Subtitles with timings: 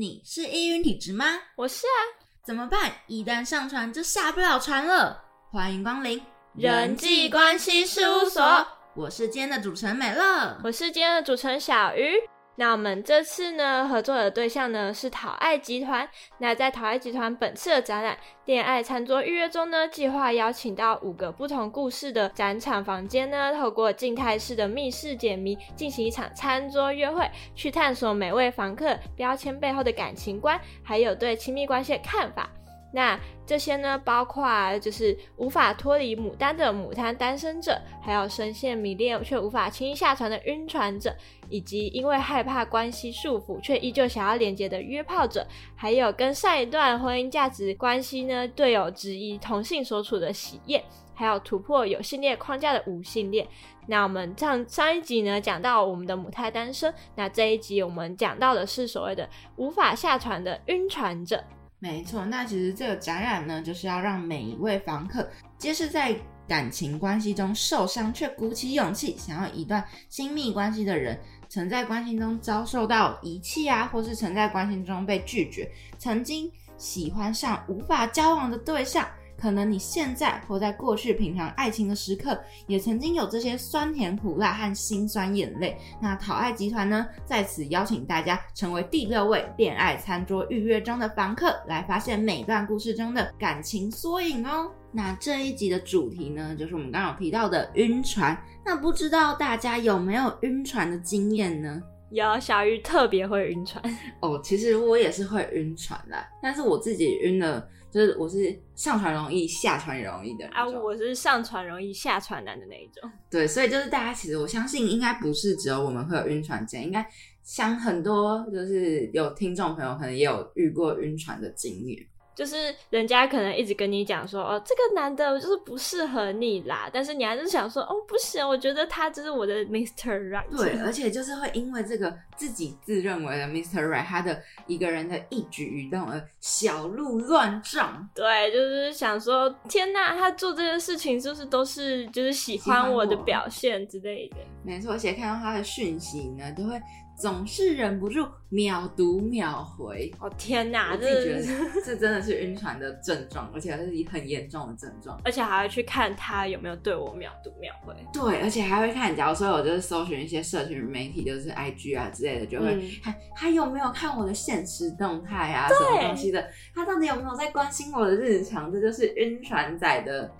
[0.00, 1.24] 你是易晕体质吗？
[1.56, 1.98] 我是啊，
[2.44, 2.92] 怎么办？
[3.08, 5.24] 一旦上船就下不了船了。
[5.50, 6.22] 欢迎光临
[6.54, 8.64] 人际关系事务所，
[8.94, 12.12] 我是今天的主持人美乐，我是今天的主持人小鱼。
[12.60, 16.08] 那我们这次呢合作的对象呢是讨爱集团。
[16.38, 18.14] 那在讨爱集团本次的展览
[18.46, 32.50] 《恋爱餐桌预约中》呢，计划邀请到五个不同故事的展场房间呢，透过静态式的密室解谜，进行一场餐桌约会，去探索每位房客标签背后的感情观，还有对亲密关系的看法。
[32.90, 41.14] 那这些呢，包括就是无法脱离牡丹的牡丹单身者，还有深陷迷恋却无法轻易下船的晕船者，
[41.50, 45.46] 以及因为害怕关系束缚却依旧想要连接的约炮者，
[45.76, 50.82] 还有跟上一段婚姻价值关系呢队友质疑同性所处的喜宴，
[51.14, 53.46] 还有突破有性恋框架的无性恋。
[53.86, 61.44] 那我们上上一集呢讲到我们的母胎单身，那这一集我们讲到的是所谓的无法下船的晕船者。
[61.80, 71.16] 没错，那其实这个展览呢，就是要让每一位房客皆是在感情关系中受伤却鼓起勇气想要一段亲密关系的人，
[71.48, 79.06] 曾在关系中遭受到遗弃啊，或是曾在关系中被拒绝，曾经喜欢上无法交往的对象。
[79.40, 85.78] 可能你现在或在过去品尝爱情的时刻，也曾经有这些酸甜苦辣和辛酸眼泪。
[86.02, 94.70] 那讨爱集团呢，在此邀请大家成为第六位恋爱餐桌预约中的房客，来发现每段故事中的感情缩影哦。
[94.90, 98.36] 那这一集的主题呢，就是我们刚刚提到的晕船。
[98.64, 101.80] 那不知道大家有没有晕船的经验呢？
[102.10, 103.84] 有小鱼特别会晕船
[104.20, 107.68] 哦，其实我也是会晕船的，但是我自己晕了。
[107.90, 113.10] 就是我是上船容易下船也容易的啊，我是上船容易下船难的那一种。
[113.30, 117.06] 对，所以就是大家其实我相信应该不是只有我们会有晕船经验，应该
[117.42, 121.98] 像很多就是有听众朋友可能也有遇过晕船的经验。
[122.38, 130.30] 就是人家可能一直跟你讲说，哦，这个男的就是不适合你啦，但是你还是想说，哦，不行，我觉得他就是我的 Mr.
[130.30, 130.44] Right。
[130.56, 133.84] 对，而且就是会因为这个自己自认为的 Mr.
[133.84, 138.08] Right，他的一个人的一举一动而小鹿乱撞。
[138.14, 144.36] 对，就是想说，天呐，他做这件事情是不是都是就是喜欢我的表现之类的？
[144.62, 146.80] 没错，而且看到他的讯息呢，都会。
[147.18, 150.96] 总是忍不住秒读秒回，哦天哪！
[150.96, 151.42] 这
[151.84, 157.92] 这真的是晕船的症状，而且还是很严重的症状， 而且还会去看他有没有对我秒读秒回。
[158.12, 168.72] 对，而且还会看，假如说我就是搜寻一些社群媒体，就是 IG 啊之类的，就会看他有没有看我的现实动态啊，什么东西的，他到底有没有在关心我的日常？
[168.72, 170.30] 这就是晕船仔的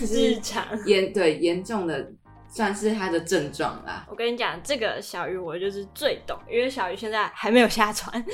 [0.00, 2.10] 日常严对严重的。
[2.54, 4.06] 算是他的症状啦。
[4.08, 8.24] 我跟你讲，这个小鱼我就是最懂，因为小鱼现在还没有下船。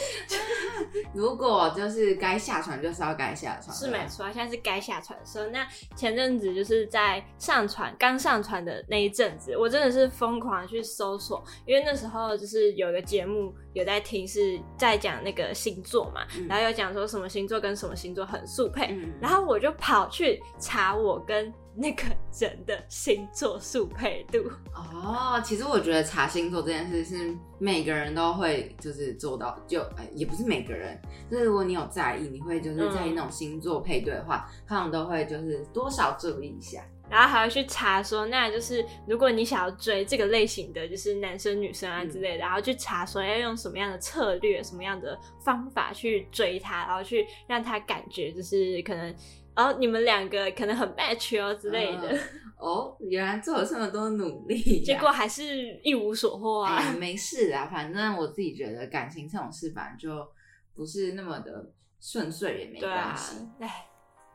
[1.14, 3.75] 如果就是该下船，就是要该下船。
[3.75, 5.47] 是没错，现在是该下船的时候。
[5.47, 5.66] 那
[5.97, 21.50] 前阵子就是在上船刚上船的那一阵子，我真的是疯狂去搜索，因为那时候就是有一个节目有在听，是在讲那个星座嘛，然后有讲说什么星座跟什么星座很速配，然后我就跑去查我跟。
[21.80, 22.02] 那个
[22.38, 24.38] 人的星座速配度
[24.74, 29.82] 哦，其实我觉得查星座这件事是每个人都会就是做到，就
[30.14, 49.14] 也不是每个人，就是如果你有在意，你会就是在意那种星座配对的话，通常都会就是多少注意一下，然后还会去查说，那就是如果你想要追这个类型的就是男生女生啊之类的，然后去查说要用什么样的策略、什么样的方法去追他，然后去让他感觉就是可能。
[49.55, 52.19] 然后你们两个可能很 match 哦之类的
[52.56, 56.93] 哦，原来做了这么多努力， 结果还是一无所获啊！
[56.99, 60.27] 没事啊，反正我自己觉得感情这种事反正就
[60.75, 63.37] 不是那么的顺遂也没关系。
[63.61, 63.87] 哎，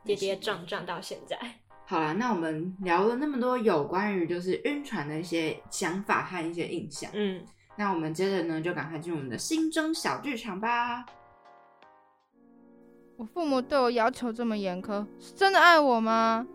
[0.04, 1.38] 跌跌撞撞到现在。
[1.86, 7.44] 好了，那我们聊了那么多有关于就是晕船的一些想法和一些印象，嗯，
[7.76, 11.06] 那我们接着呢就赶快进入我们的心中小剧场吧。
[13.16, 16.46] 我父母对我要求这么严苛，是真的爱我吗？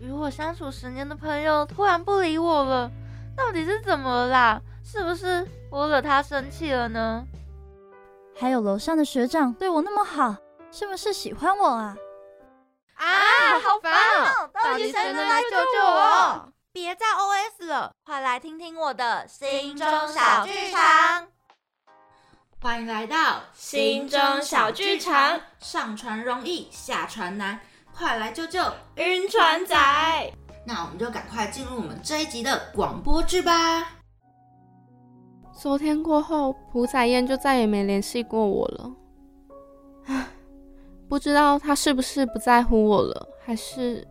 [0.00, 2.90] 与我相处十年的朋友突然不理我了，
[3.36, 4.60] 到底是怎么啦？
[4.84, 7.24] 是不是我惹他生气了呢？
[8.36, 10.36] 还有楼上的学长对我那么好，
[10.70, 11.96] 是不是喜欢我啊？
[12.94, 13.06] 啊，
[13.58, 14.50] 好烦哦！
[14.52, 16.48] 到底谁能来救救我？
[16.72, 21.28] 别再 OS 了，快来听听我的心中小剧场。
[22.64, 25.38] 欢迎来到心中小剧场。
[25.58, 27.60] 上船容易下船难，
[27.94, 28.58] 快来救救
[28.94, 29.76] 晕船仔！
[30.66, 33.92] 那我们就赶快进入我们这一集的广播剧吧。
[35.52, 38.90] 昨天过后，朴载燕就再也没联系过我了。
[40.06, 40.26] 唉，
[41.06, 44.08] 不知道他是不是不在乎我了，还是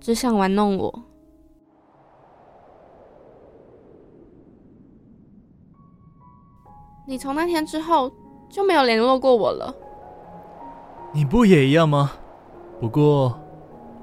[0.00, 1.02] 只想玩弄我。
[7.08, 8.12] 你从那天之后
[8.48, 9.72] 就没有联络过我了。
[11.12, 12.10] 你不也一样吗？
[12.80, 13.38] 不过，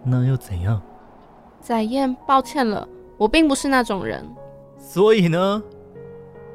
[0.06, 0.82] 那又怎样？
[1.60, 4.26] 载燕，抱歉了，我并不是那种人。
[4.78, 5.62] 所以呢？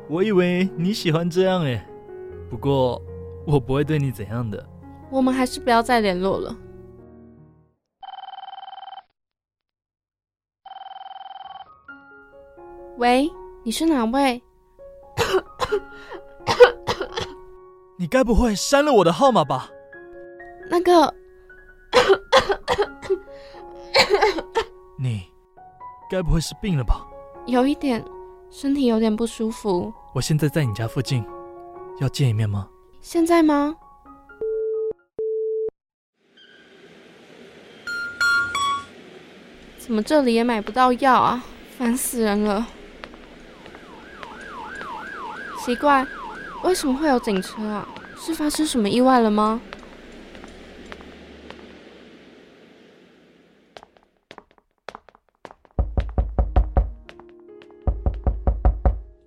[0.08, 1.86] 我以为你喜欢这样诶，
[2.48, 3.00] 不过
[3.46, 4.66] 我不会对你怎样的。
[5.10, 6.56] 我们还是不要再联络了。
[12.96, 13.30] 喂，
[13.62, 14.42] 你是哪位？
[17.96, 19.68] 你该不会删了我的号码吧？
[20.70, 21.14] 那个，
[24.98, 25.22] 你
[26.10, 27.06] 该不会是病了吧？
[27.46, 28.04] 有一点，
[28.50, 29.92] 身体有点不舒服。
[30.14, 31.24] 我现在在你家附近，
[32.00, 32.68] 要见一面吗？
[33.00, 33.74] 现在吗？
[39.78, 41.42] 怎么这里也买不到药啊？
[41.78, 42.66] 烦死人了！
[45.64, 46.06] 奇怪，
[46.64, 47.88] 为什么会有警车啊？
[48.16, 49.60] 是发生什么意外了吗？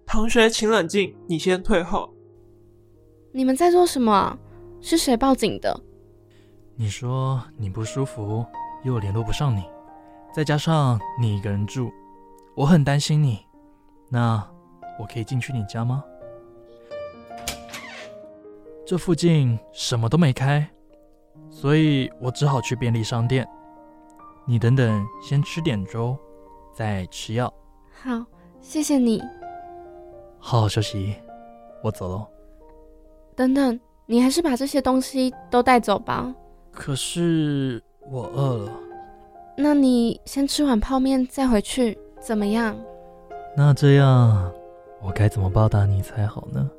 [0.06, 2.14] 同学，请冷静，你先退后。
[3.34, 4.38] 你们在做什么？
[4.82, 5.82] 是谁报警的？
[6.76, 8.46] 你说你不舒服，
[8.84, 9.64] 又联络不上你，
[10.34, 11.90] 再加上你一个人住，
[12.56, 13.40] 我很担心你。
[14.10, 14.46] 那
[15.00, 16.04] 我可以进去你家吗？
[18.92, 20.70] 这附近什么都没开，
[21.50, 23.48] 所以我只好去便利商店。
[24.46, 26.18] 你等等，先吃点粥，
[26.74, 27.54] 再吃药。
[27.90, 28.22] 好，
[28.60, 29.24] 谢谢你。
[30.40, 31.16] 好好休息，
[31.82, 32.28] 我走喽。
[33.34, 36.36] 等等，你还是把这些东西都带走吧。
[36.70, 38.74] 可是我饿了。
[39.56, 42.76] 那你先吃碗泡面再回去，怎么样？
[43.56, 44.52] 那这样，
[45.02, 46.70] 我该怎么报答你才好呢？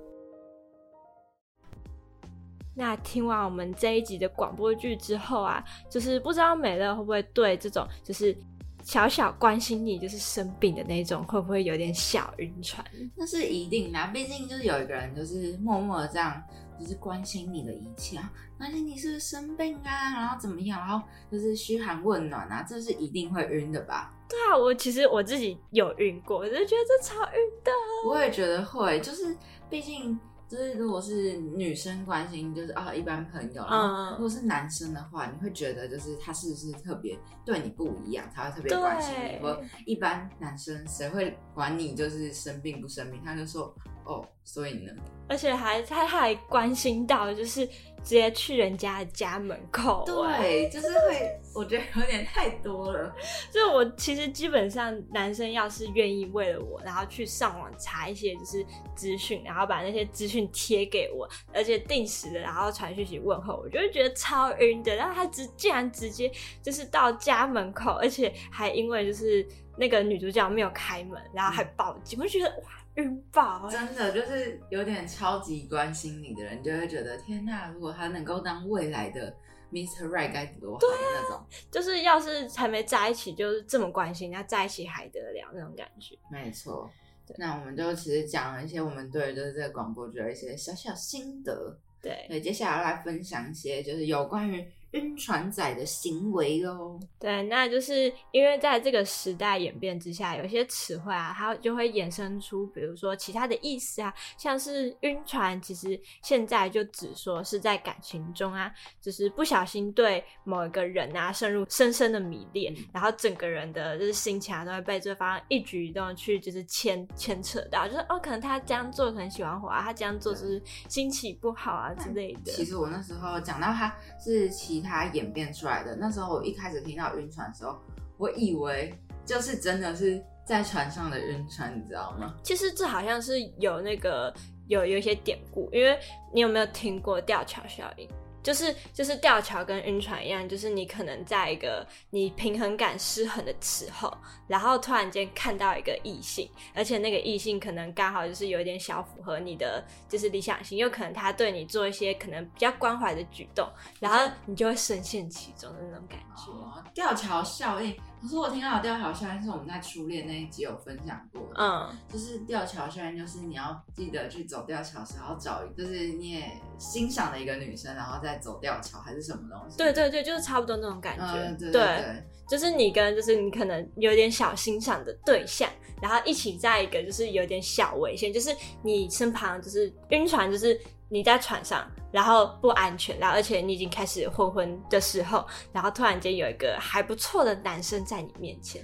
[2.75, 8.37] 那听完我们这一集的广播剧之后啊，就是不知道美乐会不会对这种就是。
[8.85, 12.85] 小小关心你就是生病的那种，会不会有点小晕船？
[13.15, 16.43] 那是一定的，毕竟就是有一个人就是默默的这样，
[16.81, 18.29] 就是关心你的一切啊，
[18.59, 24.13] 关心你是不是生病啊，然后怎么样，然后就是嘘寒问暖啊，这是一定会晕的吧？
[24.29, 27.71] 对啊，我其实我自己有晕过，我就觉得这超晕的。
[28.09, 29.37] 我也觉得会，就是
[29.71, 30.19] 毕竟。
[30.53, 39.39] 就是如果是女生关心，就是啊一般朋友；嗯，如果是男生的话，你会觉得就是他是不是特别对你不一样，才会特别关心你。
[39.39, 39.47] 不
[39.87, 43.19] 一般男生谁会管你就是生病不生病？
[43.25, 44.93] 他就说哦，所以呢，
[45.27, 47.67] 而且还他还关心到就是。
[48.05, 53.15] 直接去人家的家门口，对，就是会， 我觉得有点太多了。
[53.51, 58.67] 就我其实基本上，男生要是愿意为了我，然后去上网查一些就是
[58.97, 64.95] 资讯，然后把那些资讯贴给我，而且定时的，然后传讯息问候，我就会觉得超晕的。
[64.97, 69.47] 然后他直竟然直接就是到家门口，而且还因为就是
[69.77, 72.82] 那个女主角没有开门，然后还报警，我就觉得哇。
[72.97, 73.69] 晕爆！
[73.71, 79.35] 真的就是有点超级关心你的人，就会觉得天呐，如果他能够当未来的
[79.71, 80.09] Mr.
[80.09, 81.45] Right 该多好那种。
[81.71, 86.17] 就是要是还没在一起，就是这么关心，那在一起还得了那种感觉。
[86.31, 86.91] 没错，
[87.39, 91.79] 那我们就其实讲了一些我们对就是这个广播剧的一些小小心得。
[92.03, 94.67] 对，对，接下来来分享一些就是有关于。
[94.93, 108.71] 晕船仔的行为哦，对，那就是因为在这个时代演变之下，有些词汇啊，它就会衍生出，比如说其他的意思啊，像是晕船，其实现在就只说是在感情中啊，
[109.01, 122.53] 就是不小心对某一个人啊，深入深深的迷恋，然后整个人的就是心情啊，都会被对方一举一动去就是牵牵扯到，就是哦，可能他这样做很喜欢我啊，他这样做就是心情不好啊之类的。
[122.53, 124.82] 其实我那时候讲到他是其。
[124.83, 125.95] 它演变出来的。
[125.97, 127.79] 那时候我一开始听到晕船的时候，
[128.19, 128.93] 我以为
[129.25, 132.35] 就是真的是在船上的晕船，你知道吗？
[132.43, 134.35] 其实这好像是有那个
[134.67, 135.99] 有有一些典故，因为
[136.33, 138.09] 你有没有听过吊桥效应？
[138.43, 144.13] 就是就是吊桥跟晕船一样，就是你可能在一个你平衡感失衡的时候，
[144.49, 153.69] 然后突然间看到一个异性，而且那个异性可能刚好就是有一点小符合你的就是理想型，又可能他对你做一些可能比较关怀的举动，
[154.01, 156.93] 然后你就会深陷其中的那种感觉。
[156.93, 169.77] 吊桥效应可是我听到的吊桥效应是我们在初恋那一集有分享过的，嗯，就是吊桥效应，就是你要记得去走吊桥时候找，就是你也欣赏的一个女生，然后再走吊桥还是什么东西？
[169.77, 171.25] 对对对，就是差不多那种感觉。
[171.25, 175.69] 嗯，对对对就是你跟就是你可能有点小欣赏的对象，
[176.01, 180.79] 然后一起在一个就是有点小危险，就是你身旁就是晕船，就是
[181.13, 188.83] 你在船上，然后不安全，然后而且你已经开始昏昏的时候，然后突然间有一个还不错的男生在你面前，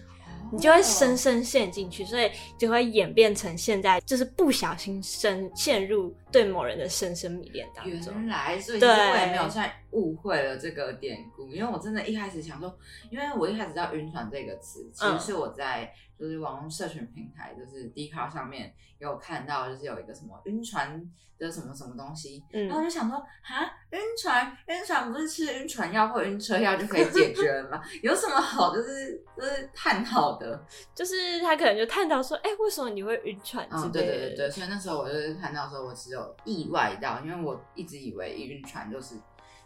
[0.52, 8.14] 你就会深深陷进去，所以就会演变成现在就是不小心深陷入对某人的深深迷恋当中。
[8.14, 12.78] 原来，所以其对实我也没有算误会了这个典故，因为我真的一开始想说，
[13.10, 21.00] 因为我一开始知道“晕船”这个词，其实嗯是我在就是网络社群平台，就是 d 卡上面有看到，就是有一个什么晕船
[21.38, 27.82] 的什么什么东西，嗯然后我就想说，哈，晕船，晕船不是吃晕船药或晕车药就可以解决了吗？
[28.02, 30.60] 有什么好就是就是探讨的？
[30.94, 33.92] 就是他可能就探讨说，哎、为什么你会晕船之嗯，类的？
[33.92, 39.14] 对对对对，所以那时候我就是看到的时候，我只有意外到，因为我一直以为晕船就是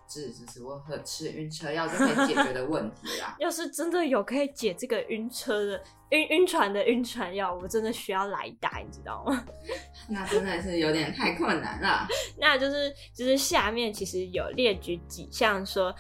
[0.09, 3.35] 是就是我喝吃晕车药就可以解决的问题啦。
[3.41, 9.45] 要是真的有可以解这个晕车的晕晕船的晕船药，我真的需要来打，你知道吗？
[10.09, 12.07] 那真的是有点太困难了。
[12.39, 15.95] 那就是就是下面其实有列举几项说。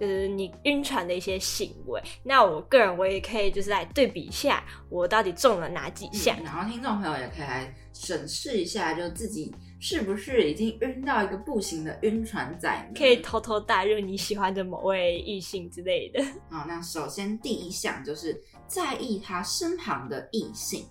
[0.00, 6.36] 就是你晕船的一些行为，那我个人我也可以就是来对比一下，我到底中了哪几项。
[6.38, 12.92] 嗯然后听众朋友也可以来审视一下，就自己是不是已经晕到一个不行的晕船仔？
[12.96, 16.22] 可以偷偷带入你喜欢的某位异性之类的。
[16.50, 20.84] 好，那首先第一项就是在意他身旁的异性。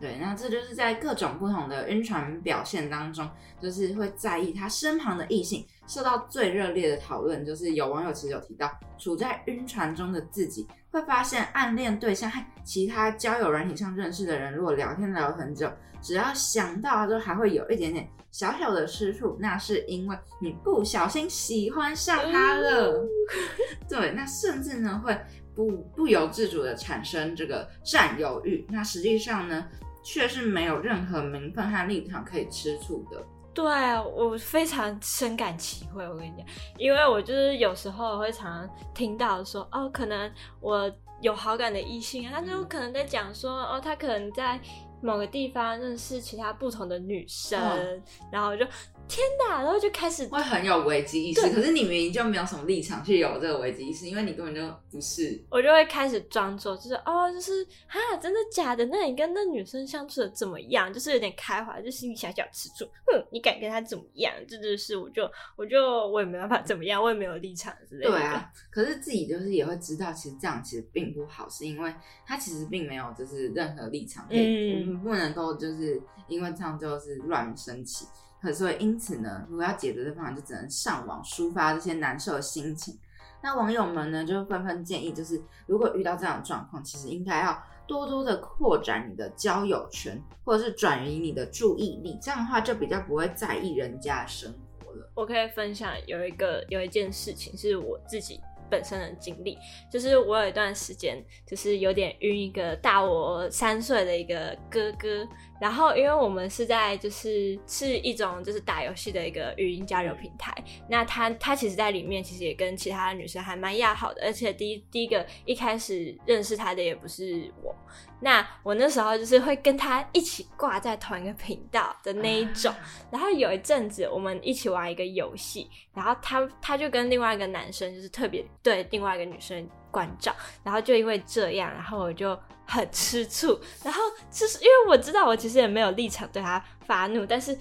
[0.00, 3.28] 对，那这就是在各种不同的晕船表现当中，
[3.60, 5.66] 就是会在意他身旁的异性。
[5.86, 15.70] 受到最热烈的讨论，就是有网友其实有提到，处在晕船中的自己会发现暗恋对象和其他交友软体上认识的人，如果聊天聊很久，
[16.02, 23.04] 只要想到就还会有一点点小小的吃醋，那是因为你不小心喜欢上他了。
[23.88, 25.14] 对，那甚至呢会
[25.54, 29.66] 不不由自主的产生这个占有欲，那实际上呢
[30.04, 33.20] 却是没有任何名分和立场可以吃醋的。
[33.54, 36.06] 对啊，我非常深感其会。
[36.08, 36.46] 我跟你讲，
[36.76, 40.30] 因为我就是有时候会常常听到说，哦，可能
[40.60, 44.60] 我有好感的异性啊，他就可能在讲说，哦，他可能在
[45.00, 48.66] 某个地方认识其他不同的女生，嗯然后我就
[49.06, 55.40] 天哪，然后就开始会很有危机意识，可是你明明就没有什么立场去有这个危机意识，因为你根本就不是。
[55.50, 58.84] 我就会开始装作，就是哦，就是哈，真的假的？
[58.86, 60.92] 那你跟那女生相处的怎么样？
[60.92, 62.84] 就是有点开怀，就心里小小吃醋。
[63.06, 64.32] 哼，你敢跟她怎么样？
[64.48, 68.10] 这就是我就我就我也没办法怎么样，我也没有立场之类的。
[68.10, 71.94] 对啊，可是自己就是也会知道，其实这样其实并不好，是因为
[72.26, 78.06] 他其实并没有就是任何立场可以，嗯我们不能够就是因为这样就是乱生气。
[78.44, 82.98] 可是因此呢，如果要解决的方法，就只能上网抒发这些难受的心情。
[83.42, 95.10] 那网友们呢，就纷纷建议，就是如果遇到这样的状况，其实应该要多多的扩展你的交友圈，或者是转移你的注意力，这样的话就比较不会在意人家的生活了。
[95.14, 99.58] 我可以分享有一个有一件事情是我自己本身的经历，
[99.92, 105.28] 就是我有一段时间就是有点晕一个大我三岁的一个哥哥，
[105.60, 110.52] 然后因为我们是在就是是一种就是打游戏的一个语音交流平台，
[110.88, 117.74] 那他他其实在里面其实也跟其他女生还蛮要好的，而且第一第一个一开始认识他的也不是我，
[118.20, 122.74] 那我那时候就是会跟他一起挂在同一个频道的那一种。
[123.10, 130.34] 然后有一阵子我们一起玩一个游戏，然后他他就跟另外一个男生就是特别对另外一个女生关照，
[130.64, 132.36] 然后就因为这样，然后我就
[132.66, 137.56] 很吃醋，然后就是因为我知道我其实也没有立场对他发怒，但是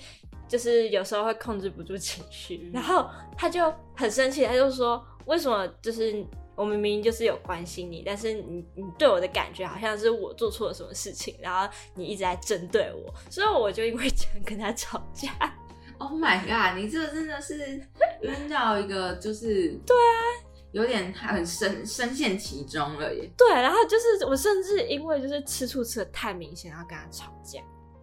[0.47, 6.25] 就是有时候会控制不住情绪，然后他就很生气，他就说为什么就是。
[6.55, 15.31] 我明明就是有关心你，但是你你对我的感觉好像是我做错了什么事情，然后你一直在针对我，所以我就因为这样跟他吵架。
[15.97, 16.77] Oh my god！
[16.77, 17.81] 你这个真的是
[18.21, 20.21] 晕到一个就是对啊，
[20.73, 23.31] 有点很深深陷其中了耶。
[23.37, 27.61] 对，然后就是我甚至因为就是吃醋吃的太明显，然后跟他吵架，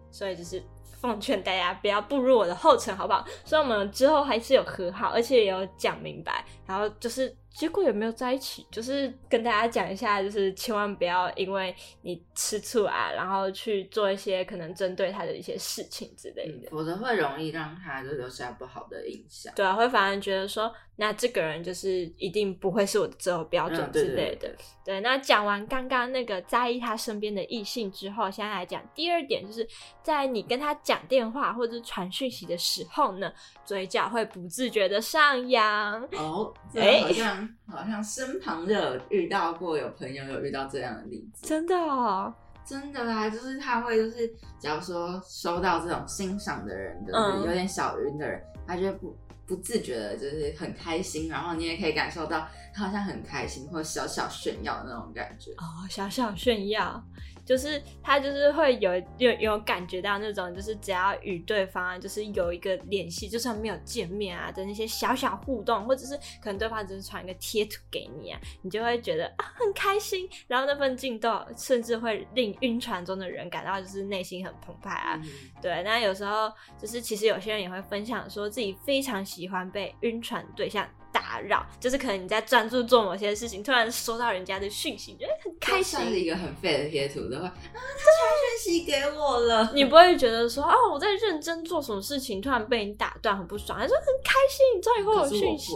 [0.09, 0.63] 所以就是
[0.99, 3.25] 奉劝大家不要步入我的后尘，好不好？
[3.45, 8.65] 所以我们之后还是有和好，而且也有讲明白，然后就是结果有没有在一起？
[8.71, 19.53] 就是跟大家讲一下，就是千万不要因为你吃醋啊，然后去做一些可能针对他的一些事情之类的，否则会容易让他就留下不好的印象。
[19.53, 24.49] 对啊，会反而觉得说，那这个人就是一定不会是我的择偶标准之类的。
[24.83, 29.67] 对，那讲完刚刚那个在意他身边的异性之后，现在来讲第二点，就是
[30.01, 33.31] 在你跟他讲电话或者是传讯息的时候呢，
[33.65, 36.01] 嘴角会不自觉的上扬。
[36.13, 37.40] 哦，哎，好像。
[37.67, 42.33] 好像身旁就有遇到过有朋友有遇到这样的例子，真的哦，
[42.65, 55.51] 真的啊，就是他会就是，假如说收到这种欣赏的人，就是有点小晕的人，他就不不自觉的，就是很开心，然后你也可以感受到他好像很开心，或小小炫耀的那种感觉。
[55.53, 57.03] 哦，小小炫耀。
[57.45, 75.21] 就是他就是会有有有感觉到那种，就是只要与对方就是有一个联系，就算没有见面啊的那些小小互动，或者是可能对方只是传一个贴图给你啊，你就会觉得啊很开心，然后那份劲动甚至会令晕船中的人感到就是内心很澎湃啊。
[75.61, 80.87] 对，那有时候就是其实有些人也会分享说自己非常喜欢被晕船对象。
[81.11, 85.99] 打扰，就是可能你在专注做某些事情，突然收到人家的讯息，觉得很开心。
[86.01, 95.73] 是一个很废的贴图的话，啊，他传讯息给我了， 你不会觉得说，啊，我在认真做什么事情，突然被你打断，很不爽，还说很开心，终于会有讯息。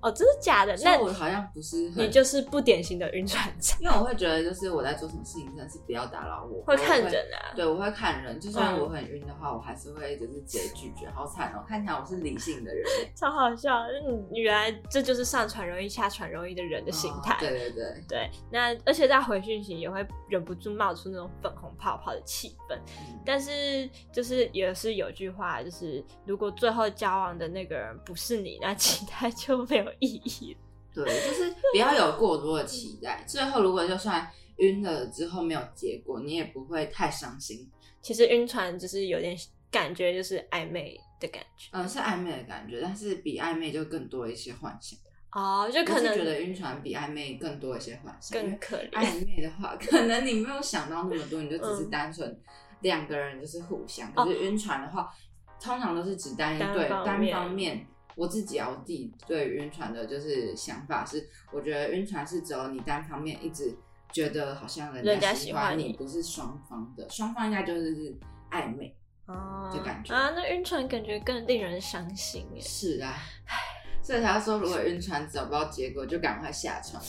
[0.00, 0.76] 哦，真的假的？
[0.84, 3.76] 那我好像不是，你就是不典型的晕船仔。
[3.80, 6.62] 因为我会觉得，就是我在做什么事情，真的是不要打扰我。
[6.62, 7.54] 会看人啊？
[7.54, 8.38] 对，我会看人。
[8.40, 11.08] 就算我很晕的话，我还是会就是直接拒绝。
[11.14, 13.82] 好惨哦，看起来我是理性的人， 超好笑。
[14.06, 15.48] 嗯，原来这就是上。
[15.48, 18.30] 传容易下传容易的人的心态，对对对 对。
[18.52, 22.78] 那而且在回讯息也会忍不住冒出那种粉红泡泡的气氛。
[23.24, 30.54] 但是就是也是有句话，就是如果最后交往的那个人不是你，那期待就没有意义。
[30.92, 33.24] 对，就是不要有过多的期待。
[33.26, 37.66] 最后如果就算晕了之后没有结果，你也不会太伤心。
[38.02, 39.34] 其实晕船就是有点
[39.70, 41.68] 感觉，就是暧昧的感觉。
[41.72, 44.98] 嗯，是暧昧的感觉，但是比暧昧就更多一些幻想。
[45.32, 48.90] 哦，就可能觉得晕船比暧昧更多一些幻想，更可怜。
[48.90, 52.40] 暧昧的话，可能你没有想到那么多，你就只是单纯
[52.80, 54.12] 两个人就是互相。
[54.14, 55.12] 可是晕船的话，
[55.60, 57.86] 通常都是只单对单方面。
[58.16, 63.72] 我自己要自己对晕船的就是想法是，我觉得晕船是只有你单方面一直
[64.10, 68.18] 觉得好像人家喜欢你，不是双方的，双方应该就是是
[68.50, 68.92] 暧昧
[69.28, 72.60] 哦，就感觉啊，那晕船感觉更令人伤心耶。
[72.60, 73.14] 是啊，
[73.46, 73.56] 唉。
[74.02, 77.02] 所以他说，如果晕船找不到结果，就赶快下船。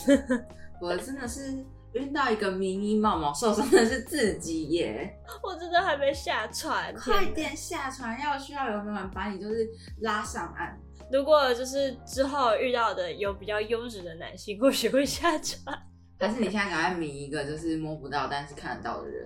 [0.82, 5.18] 我真的是晕到一个迷迷冒冒，受伤的是自己耶！
[5.42, 8.20] 我真的还没下船，快点下船！
[8.20, 9.66] 要需要有人把你就是
[10.02, 10.78] 拉上岸。
[11.10, 15.74] 如果就是之后遇到的有比较优质的男性，或许会下船。
[16.18, 19.26] 但是你现在赶快迷一个就是摸不到但是看得到的人，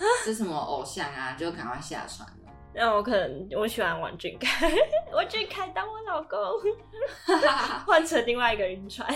[0.24, 1.34] 是什么偶像啊？
[1.38, 2.34] 就赶快下船了。
[2.72, 4.70] 那我可能我喜欢王俊凯，
[5.12, 6.38] 王俊凯当我老公，
[7.84, 9.08] 换成另外一个晕船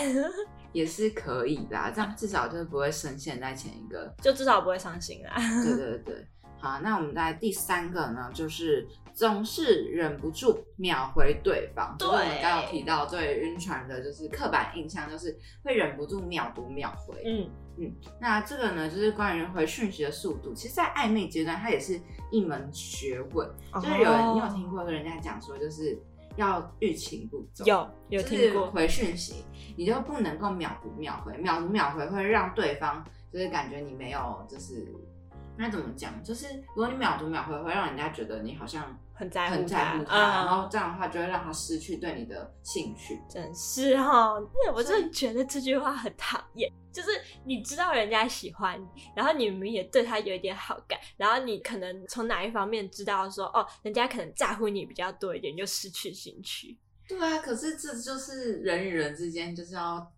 [0.73, 5.33] 也是可以啦，这样至少就是不会深陷在前一个，就至少不会伤心啦。
[5.63, 6.27] 对对对，
[6.59, 11.95] 好，那我们在第三个呢，就是总是忍不住秒回对方。
[11.97, 17.23] 对，我们刚刚提到对晕船的就是刻板印象，就是会忍不住秒读秒回。
[17.25, 17.49] 嗯。
[17.77, 20.53] 嗯，那这个呢，就是关于回讯息的速度。
[20.53, 21.99] 其实，在暧昧阶段，它也是
[22.31, 23.49] 一门学问。
[23.75, 25.97] 就是有人，你有听过跟人家讲说，就是
[26.35, 27.65] 要欲擒故纵。
[27.65, 29.43] 有有听过回讯息，
[29.75, 34.87] 你就不能够秒读秒回，秒读秒回会让对方就是感觉你没有，就是
[35.57, 36.23] 那怎么讲？
[36.23, 43.21] 就是如果你秒读秒回，会让人家觉得你好像很在乎他，然后这样的话就会让他失去对你的兴趣。
[43.29, 44.33] 真是哈，
[44.73, 46.71] 我真的觉得这句话很讨厌。
[46.91, 47.09] 就是
[47.43, 56.77] 你知道人家喜欢你，然后你们也对他有一点好感，然后你可能从哪一方面知道说哦，人家可能在乎你比较多一点，就失去兴趣。
[57.07, 60.09] 对啊，可是这就是人与人之间就是要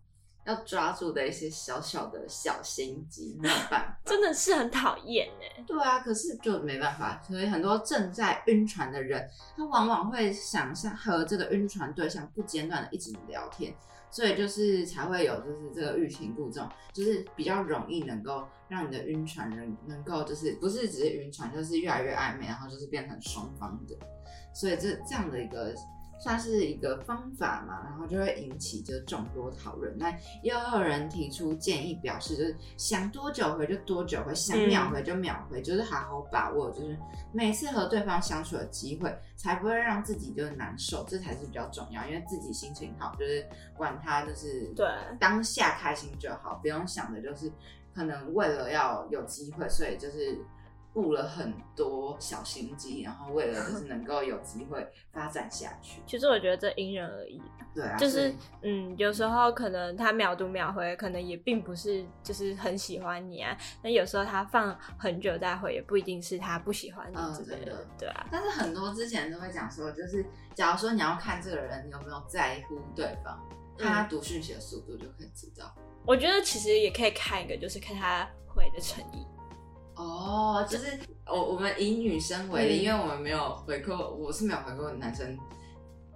[0.48, 5.62] 要抓住的一些小小的小心机，没有办法， 真的是很讨厌哎。
[5.66, 13.74] 对啊，可是就没办法，所以很多正在晕船的人，他往往会想象和这个晕船对象不间断的一直聊天。
[14.10, 23.94] 所以就是才会有，就是这个欲擒故纵，就是比较容易能够让你的晕船人能够就是不是只是晕船，就是越来越暧昧，然后就是变成双方的。
[24.54, 25.74] 所以这这样的一个
[26.20, 29.96] 算是一个方法嘛，然后就会引起就众多讨论。
[29.96, 36.98] 那又有人提出建议，表示就是想多久回就多久回，想秒回就秒回，就是好好把握，就是
[37.32, 42.04] 每次和对方相处的机会，才不会让自己就是难受，这才是比较重要。
[42.06, 44.86] 因为自己心情好，就是管他就是对
[45.20, 47.52] 当下开心就好，不用想的就是
[47.94, 50.38] 可能为了要有机会，所以就是。
[50.92, 56.00] 布了很多小心机，然后为了就是能够有机会发展下去。
[56.06, 57.40] 其实我觉得这因人而异，
[57.74, 63.56] 对啊，就是嗯，有时候可能他秒读秒回，可能也并不是就是很喜欢你啊。
[63.82, 68.26] 那有时候他放很久再回，也不一定是他不喜欢你之类的，对啊。
[68.32, 70.24] 但是很多之前都会讲说，就是
[70.54, 73.38] 假如说你要看这个人有没有在乎对方，
[73.76, 75.72] 看他读讯息的速度就可以知道。
[76.04, 79.26] 我觉得其实也可以看一个，就是看他回的诚意。
[79.98, 85.36] 哦，就是我我们以女生为例，因为我们没有回过，我是没有回过男生，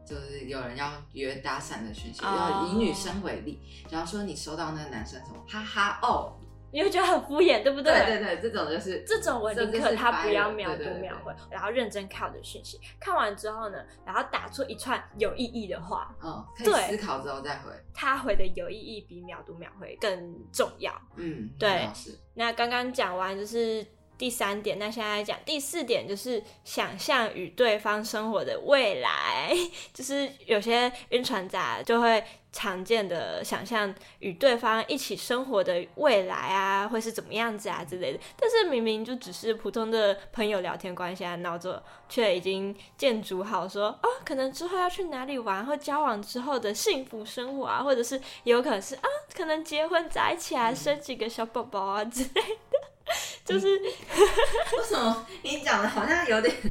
[0.07, 2.23] 就是有人要约搭讪的讯息。
[2.23, 6.33] 要以女生为例，假如说你收到那个男生什么哈哈哦。
[6.73, 7.93] 你会觉得很敷衍，对不对？
[7.93, 17.71] 对对对，这种就是这种我宁可他不要秒读秒回，然后认真看我的讯息，看完之后呢，然后打出一串有意义的话，嗯，可以思考之后再回。
[17.93, 20.93] 他回的有意义比秒读秒回更重要。
[21.17, 21.89] 嗯，对。
[22.35, 23.87] 那刚刚讲完就是
[24.23, 29.53] 第三点，那现在讲第四点，就是想象与对方生活的未来，
[29.93, 32.23] 就是有些晕船仔就会。
[32.55, 52.43] 常见的想象与对方一起生活的未来啊，会是怎么样子啊之类的，但是明明就只是普通的朋友聊天关系啊，闹着却已经建筑好说啊，可能之后要去哪里玩，或交往之后的幸福生活啊，或者是有可能是啊，可能结婚在一起啊，生几个小宝宝啊之类，
[53.45, 56.55] 就是为什么你讲的好像有点。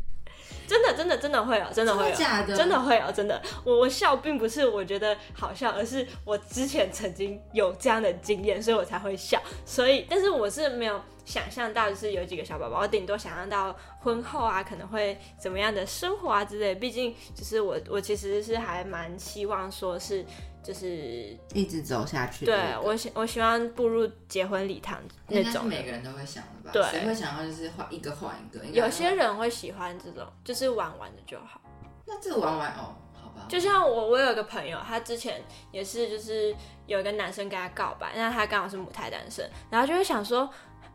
[0.67, 3.41] 真的，真的，真的会有，真的会有，假的，真的会有，真的。
[3.65, 9.37] 我我笑并不是我觉得好笑，而是我之前曾经有这样的经验，所以我才会笑。
[9.65, 16.73] 所以，但是我是没有想象到，就是有几个小宝宝，我顶多想象到婚后啊，可能会怎么样的生活啊之类。
[16.73, 20.25] 毕竟，就是我，我其实是还蛮希望说是。
[20.63, 22.45] 就是一直走下去。
[22.45, 25.65] 对我喜我喜欢步入结婚礼堂那种。
[25.65, 26.71] 每个人都会想的吧？
[26.71, 28.65] 对，谁会想要就是换一个换一个？
[28.65, 31.61] 有些人会喜欢这种，就是玩玩的就好。
[32.05, 33.45] 那这个玩玩哦，好吧。
[33.47, 40.49] 就像我，我有个朋友，他之前也是，就是有一个男生跟他告白，那他刚好是母胎单身，然后就会想说。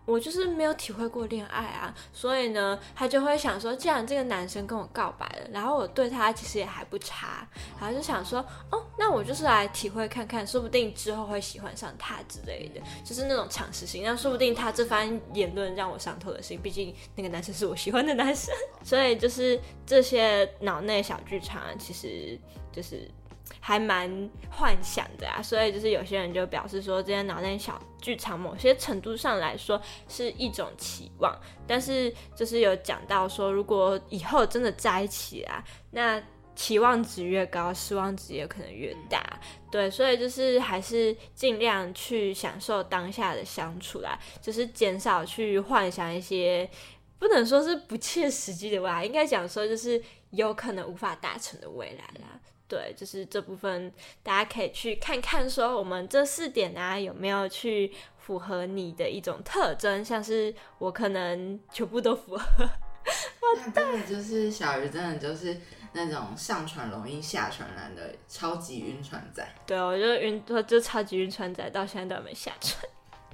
[0.07, 7.47] 我就是没有体会过恋爱啊，所以呢，他就会想说，既然这个男生跟我告白了，然后我对他其实也还不差，
[7.81, 8.39] 然后就想说，
[8.71, 14.05] 哦，那我就是来体会看看，说不定之后会喜欢上他之类的，就是那种尝试性。
[14.05, 22.39] 那说不定他这番言论让我伤透了心，毕竟那个男生是我喜欢的男生，所以就是这些脑内小剧场，其实
[22.73, 23.11] 就是。
[23.61, 36.23] 还蛮幻想的啊，所以就是有些人就表示说，这些脑内小剧场某些程度上来说是一种期望，但是就是有讲到说，如果以后真的在一起啊，那
[36.55, 39.39] 期望值越高，失望值也可能越大。
[39.71, 46.69] 对，所以就是还是尽量去享受当下的相处啦，就是减少去幻想一些
[47.19, 52.41] 不能说是不切实际的未来，应该讲说就是有可能无法达成的未来啦。
[52.69, 62.69] 对，就是这部分，大家可以去看看，说我们这四点啊有没有去符合你的一种特征，像是我可能全部都符合。
[63.57, 65.57] 那真的就是小鱼，真的就是
[65.93, 69.47] 那种上船容易下船难的超级晕船仔。
[69.65, 72.83] 对，我就晕，就超级晕船仔，到现在都没下船。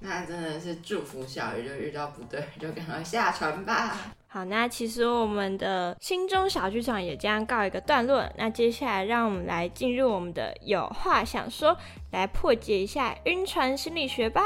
[0.03, 3.97] 那真的是祝福小鱼，就遇到不对就赶快下船吧。
[4.27, 8.29] 好，那其实我们的心中小剧场也将告一个段落。
[8.37, 11.77] 那接下来，让我们来进入我们的有话想说，
[12.11, 14.43] 来破解一下晕船心理学吧。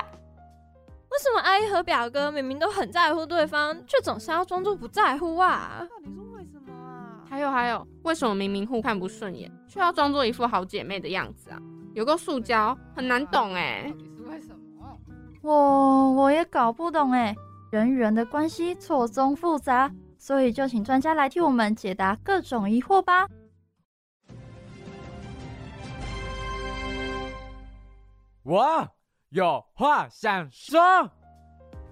[1.08, 5.86] 为什么阿姨和表哥明明都很在乎对方，却总是要装作不在乎啊？
[5.88, 7.24] 到底是为什么啊？
[7.30, 11.58] 还有还有，为什么明明互看不顺眼，却要装作一副好姐妹的样子啊？
[11.94, 13.90] 有个塑胶，很难懂哎。
[15.46, 17.34] 我我也搞不懂哎。
[17.70, 23.28] 人与人的关系错综复杂，所以就请专家来替我们解答各种疑惑吧。
[28.42, 28.88] 我
[29.30, 30.80] 有话想说，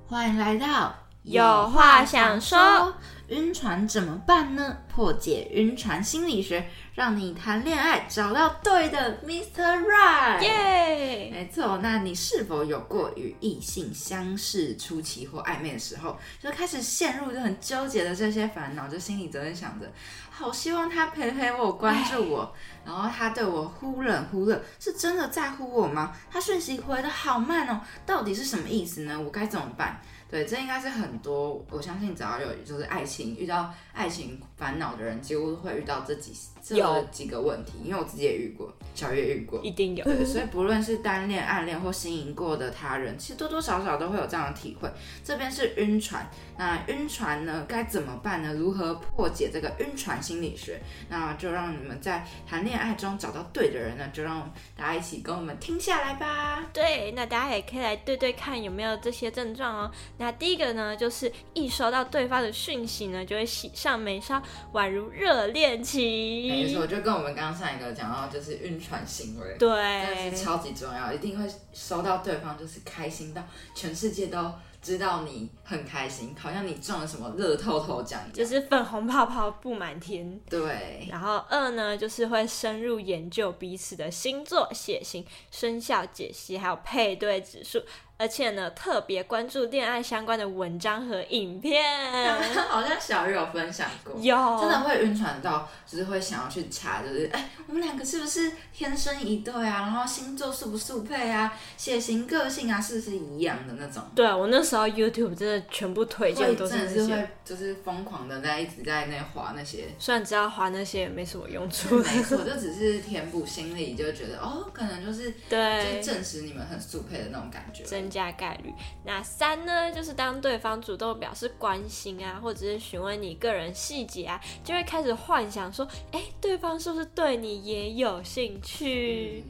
[0.06, 2.92] 欢迎来到有话想说。
[3.34, 4.78] 晕船怎么办呢？
[4.88, 9.82] 破解晕船心理学，让你谈恋爱找到对的 Mr.
[9.82, 10.40] Right。
[10.40, 11.30] 耶！
[11.32, 19.92] 没错，那你是否有过与异性相识初期或暧昧的时候，就开始陷入就很纠结的这些烦恼，就心里总是想着，
[20.30, 22.54] 好希望他陪陪我、关注我，
[22.86, 26.12] 然后他对我忽冷忽热，是真的在乎我吗？
[26.30, 29.20] 他讯息回的好慢哦，到底是什么意思呢？
[29.20, 30.00] 我该怎么办？
[30.34, 40.04] 对，这应该是很多，我相信只要有就是爱情遇到爱情烦恼的人，几乎会遇到这几这几个问题，因为我自己也遇过，小月遇过，一定有。
[40.04, 44.88] 对，所以不论是单恋、暗恋或心仪过的他人，其实多多少少都会有这样的体会。
[45.22, 48.54] 这边是晕船，那晕船呢该怎么办呢？
[48.54, 50.80] 如何破解这个晕船心理学？
[51.08, 54.08] 那就让你们在谈恋爱中找到对的人呢？
[54.12, 56.64] 就让大家一起跟我们听下来吧。
[56.72, 59.90] 对，那大家也可以来对对看有没有这些症状哦。
[60.18, 64.40] 那第一个呢，就是一收到对方的讯息呢，就会喜上眉梢，
[64.72, 66.48] 宛如热恋期。
[66.48, 73.42] 没错，就跟我们刚刚上一个讲到，就是晕船行为，对，是超级重要，一定会收到对方就是开心到
[73.74, 80.38] 全世界都知道你很开心，好像你中了什么乐透头奖一样，就是粉红泡泡布满天。
[80.50, 87.82] 对，然后二呢，就是会深入研究彼此的星座、血型、生肖解析，还有配对指数。
[88.16, 91.82] 而且呢，特别关注恋爱相关的文章和影片，
[92.68, 99.80] 好像小玉有分享过，有真的会晕船到，就是会想要去查，就是哎，我们两个是不是天生一对啊？
[99.82, 101.52] 然后星座速不速配啊？
[101.76, 104.02] 血型、个性啊，是不是一样的那种？
[104.14, 117.82] 对我那时候 YouTube 真的全部推荐都是那些，就是疯狂的在一直在那划那些，虽然知道划那些也没什么用处，没错，就只是填补心理，就觉得哦，可能就是对，就证实你们很速配的那种感觉。
[117.82, 118.72] 增加概率。
[119.04, 129.44] 那三呢，就是当对方主动表示关心啊，或者是询问你个人细节啊，就会开始幻想说，哎，对方是不是对你也有兴趣？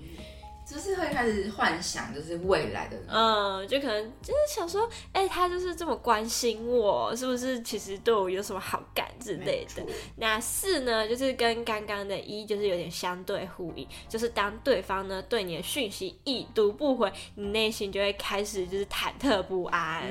[0.67, 9.83] 就是会开始幻想，就是未来的，嗯，就可能就是想说，哎，他就是这么关心我，是不是其实对我有什么好感之类的？
[10.17, 20.05] 那四呢，就是跟刚刚的一就是有点相对呼应，就是当对方呢对你的讯息已读不回，你内心就会开始就是忐忑不安，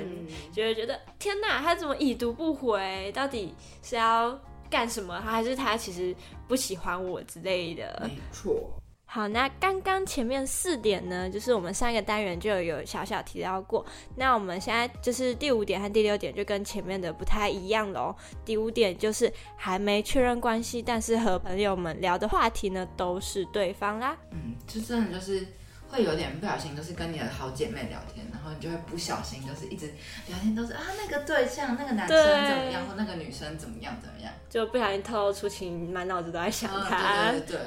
[0.51, 3.11] 就会觉得天哪，他怎么已读不回？
[3.13, 4.39] 到底是要
[4.69, 5.19] 干什么？
[5.23, 6.15] 他还是他其实
[6.47, 8.01] 不喜欢我之类的？
[8.05, 8.71] 没错。
[9.13, 13.86] 好，那刚刚前面四点呢，就是我们上一个单元就有小小提到过。
[14.15, 18.15] 那我们现在就是第五点和第六点就跟前面的不太一样喽。
[18.43, 24.17] 第五点就是还没确认关系，但是和朋友们聊的话题呢都是对方啦。
[24.32, 25.45] 嗯，就真的就是。
[25.93, 29.93] 会有点不小心，就是跟你的好姐妹聊天，然后你就会不小心，就是一直
[30.27, 37.29] 聊天都是啊那个对象，那个男生怎么样，或那个女生怎么样怎么样，就不小心透露出情，满脑子都在想他。
[37.29, 37.60] 对对对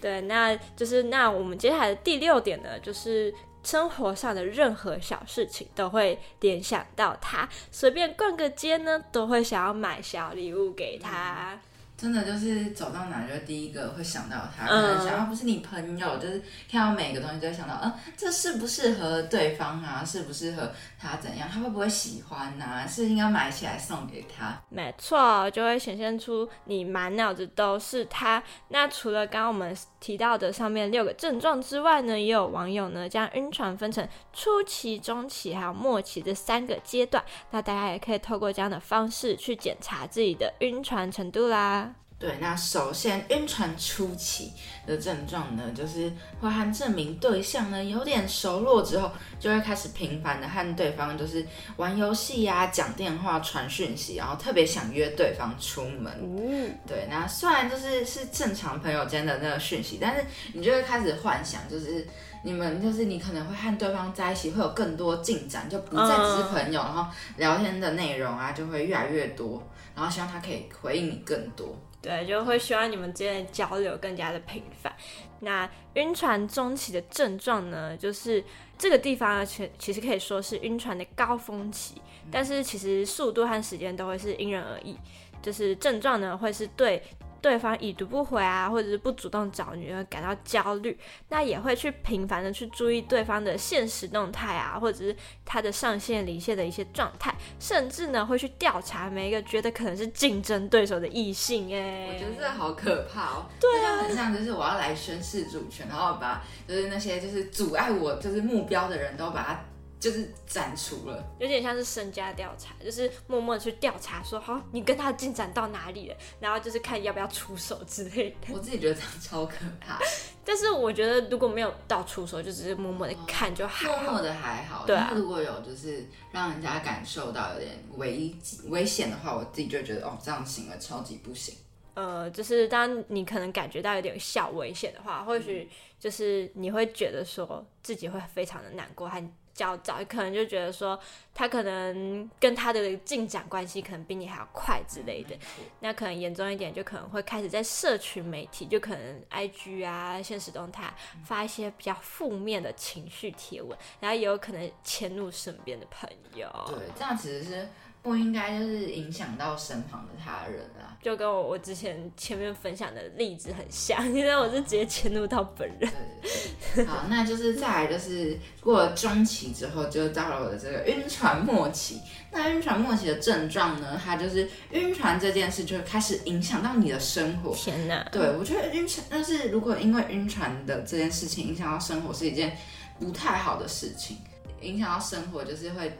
[0.00, 11.58] 对，那就是那我们接下来的第六点呢，就是生活上的任何小事情都会联想到他，随便逛个街呢，都会想要买小礼物给他。
[12.02, 20.04] 真的就是走到哪就第一个会想到他，可能想要不是你朋友，就是看到每个东西就会想到，嗯，这适不适合对方啊？
[20.04, 21.48] 适不适合他怎样？
[21.48, 22.84] 他会不会喜欢呐？
[22.88, 24.60] 是应该买起来送给他？
[24.68, 28.42] 没错，就会显现出你满脑子都是他。
[28.70, 37.22] 那除了刚刚我们提到的上面六个症状之外呢，也有网友呢将晕船分成初期、中期还有末期这三个阶段。
[37.52, 41.91] 那大家也可以透过这样的方式去检查自己的晕船程度啦。
[42.22, 44.52] 对，那首先晕船初期
[44.86, 46.08] 的症状呢，就是
[46.40, 51.44] 会和证明对象呢有点熟络之后，就会开始频繁的和对方就是
[51.78, 56.12] 玩游戏呀、讲电话、传讯息，然后特别想约对方出门。
[56.22, 62.06] 嗯，对，那虽然就是是正常朋友间的那个讯息，但是你就会开始幻想，就是
[62.44, 67.04] 你们就是你可能会和对方在一起会有更多进展，就不再只是朋友，然后
[67.36, 69.60] 聊天的内容啊就会越来越多，
[69.96, 71.76] 然后希望他可以回应你更多。
[72.02, 74.92] 对，就会希望你们之间的交流更加的频繁。
[75.40, 78.44] 那晕船中期的症状呢，就是
[78.76, 84.98] 这个地方其其实可以说是晕船的高峰期，但是其实速度和时间都会是因人而异。
[85.40, 87.02] 就是症状呢，会是对。
[87.42, 90.96] 对方已读不回啊，或者是不主动找你，会感到焦虑。
[91.28, 101.74] 那也会去频繁的去注意对方的现实动态啊，或者是他的上线离线的一些状态，甚至呢会去调查每一个觉得可能是竞争对手的异性。
[101.74, 103.46] 哎，我觉得这好可怕哦。
[103.60, 109.64] 对啊，很像就是我要来宣示主权，然后把就是那些就是阻碍我就是目标的人都把他
[110.02, 111.24] 就是斩除了。
[111.38, 118.52] 有点像是身家调查，就是默默地去调查说，好，你跟他的进展到哪里了，然后就是看要不要出手之类的。
[118.52, 120.00] 我自己觉得这样超可怕，
[120.44, 124.02] 但是我觉得如果没有到出手，就只是默默的看就还好。
[124.02, 124.84] 默默的还好。
[124.84, 128.34] 对啊如果有就是让人家感受到有点危
[128.70, 131.54] 危险的话，我自己就觉得哦，这样行为超级不行。
[131.94, 135.68] 呃，就是当你可能感觉到有点小危险的话，或许
[136.00, 140.98] 就是你会觉得说自己会非常的难过和焦躁，可能就觉得说
[141.32, 145.36] 他可能跟他的进展关系可能比你还要快之类的。
[145.78, 150.92] 那可能严重一点，就可能会开始在社群媒体，就可能 IG 啊、现实动态
[151.24, 156.50] 发一些比较负面的情绪贴文，然后也有可能迁入身边的朋友。
[156.66, 157.68] 对，这样其实是
[158.02, 160.98] 不应该就是影响到身旁的他人啊。
[161.00, 166.86] 就跟我我之前前面分享的例子很像，因为我是直接迁怒到本人。
[166.86, 172.00] 好，那就是再来就是过了中期之后，就到了我的这个晕船末期。
[172.30, 177.52] 那晕船末期的症状呢，它就是晕船这件事就会开始影响到你的生活。
[177.52, 178.08] 天哪！
[178.12, 182.56] 对我觉得晕船，但是如果因为晕船的这件事情影响到生活，是一件
[183.00, 184.18] 不太好的事情。
[184.60, 185.98] 影响到生活就是会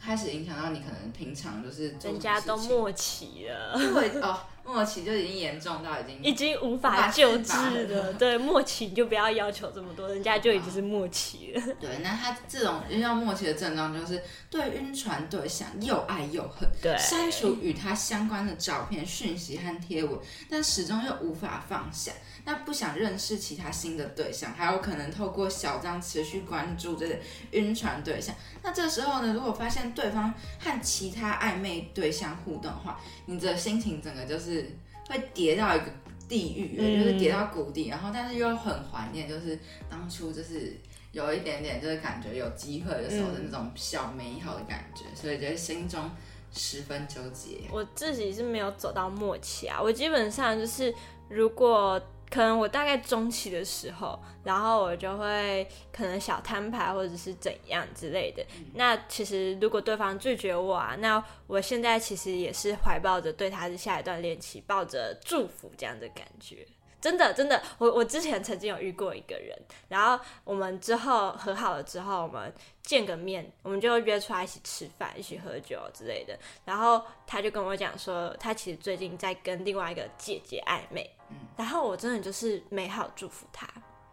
[0.00, 8.12] 开始影响到你，可能平常就是人家都什么末期了，事情会哦，默契就已经严重到已经已经无法救治了。
[8.14, 11.62] 对，默契你就不要要求这么多，人家就已经是默契了。
[11.80, 22.12] 对，那他这种遇到默契的症状，就是对晕船对象又爱又恨，对删除与他相关的照片、讯息和贴文，但始终又无法放下。
[22.48, 27.14] 那不想认识其他新的对象，还有可能透过小张持续关注这个
[27.50, 28.34] 晕船对象。
[28.62, 34.64] 那这时候呢，如果发现对方和其他暧昧对象互动的话，你的心情整个就是
[35.10, 35.86] 会跌到一个
[36.26, 39.58] 地狱，嗯就是跌到谷底，然后但是又很怀念，就是
[39.90, 40.74] 当初就是
[41.12, 46.10] 有一点点就是感觉有机会的时候的那种小美好的感觉，所以觉得心中
[46.50, 47.68] 十分纠结。
[47.70, 50.94] 我自己是没有走到末期啊，我基本上就是
[51.28, 52.02] 如果。
[52.30, 58.44] 可能我大概中期的时候，然后我就会可能小摊牌或者是怎样之类的。
[58.74, 66.66] 那其实如果对方拒绝我啊，那我现在其实也是怀抱着对他的下一段恋情抱着祝福这样的感觉。
[67.00, 69.56] 真的，真的，我我之前曾经有遇过一个人，
[69.88, 76.38] 然后我们之后和好了之后，我们见个面，我们就约出来一起吃饭、一起喝酒之类的。
[76.64, 83.68] 然后他就跟我讲说，他其实最近在跟另外一个姐姐暧昧，嗯然后我真的就是美好祝福他。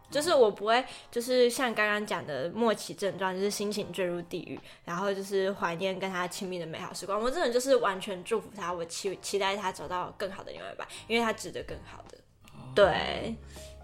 [0.08, 7.20] 就是我不会，就是像刚刚讲的末期症状，就是心情坠入地狱，然后就是怀念跟他亲密的美好时光。
[7.20, 12.15] 我真的就是完全祝福他，我期期待他找到更好的另外一半，因为他值得更好的。
[12.76, 13.34] 对，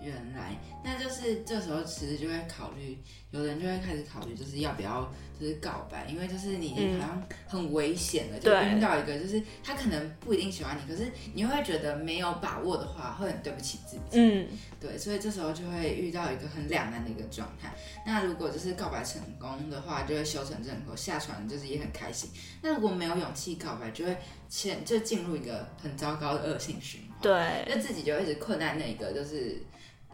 [0.01, 2.99] 原来，那就是这时候其实就会考虑，
[3.31, 14.03] 有人就会开始考虑，就是要不要就是告白，因为就是你嗯好像很危险的，就对遇到一个就是他可能不一定喜欢你，可是你会觉得没有把握的话，会很对不起自己。
[14.13, 14.47] 嗯，
[14.79, 17.73] 对，所以这时候就会遇到一个很两难的一个状态。
[18.05, 22.29] 那如果就是告白成功的话，就会修成正果，下船就是也很开心。
[22.61, 24.17] 那如果没有勇气告白，就会
[24.49, 27.12] 前就进入一个很糟糕的恶性循环。
[27.23, 29.63] 对，就自己就一直困在那个就是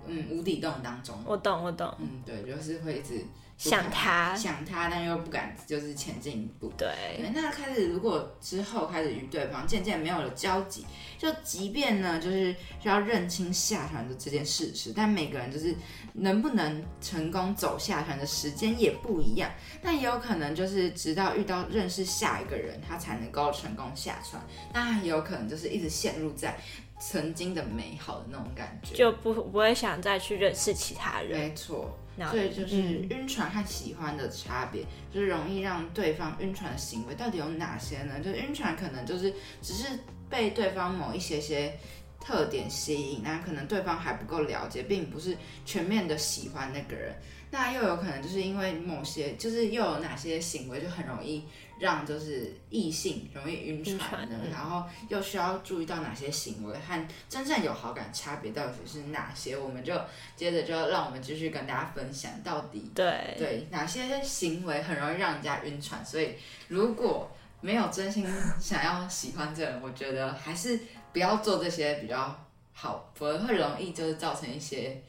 [0.07, 1.17] 嗯无底洞当中。
[1.25, 1.93] 我懂，我懂。
[1.99, 3.25] 嗯，对，就是会一直
[3.57, 6.73] 想他想他，但又不敢就是前进一步。
[6.77, 10.87] 对，对，那开始如果之后开始与对方渐渐没有了交集，
[11.19, 15.75] 就即便呢，就是需要认清下船的这件事实，但每个人就是
[16.13, 19.51] 能不能成功走下船的时间也不一样。
[19.83, 24.41] 那也有可能就是直到遇到认识下一个人，他才能够成功下船。
[24.73, 26.57] 那也有可能就是一直陷入在
[26.99, 31.39] 曾经的美好的那种感觉，就不不会想再去认识其他人。
[31.39, 31.97] 没错。
[32.33, 34.83] 所以就是嗯晕船和喜欢的差别，
[35.15, 38.19] 就是容易让对方晕船的行为到底有哪些呢？
[38.19, 39.33] 就晕船可能就是
[39.63, 39.87] 只是
[40.29, 41.79] 被对方某一些些
[42.21, 47.15] 特点吸引，那可能对方还不够了解，并不是全面的喜欢那个人。
[47.53, 51.45] 那又有可能就是因为某些，就是又有哪些行为就很容易
[51.79, 54.37] 让就是异性容易晕晕船呢？
[54.37, 59.57] 船嗯然后又需要注意到哪些行为和真正有好感差别到底是哪些？
[59.57, 59.95] 我们就
[60.37, 66.05] 接着就让我们继续跟大家分享到底对对哪些行为很容易让人家晕船。
[66.05, 66.35] 所以
[66.69, 68.27] 如果没有真心
[68.61, 70.79] 想要喜欢这个人，我觉得还是
[71.13, 75.03] 不要做这些比较好，否则会容易就是造成一些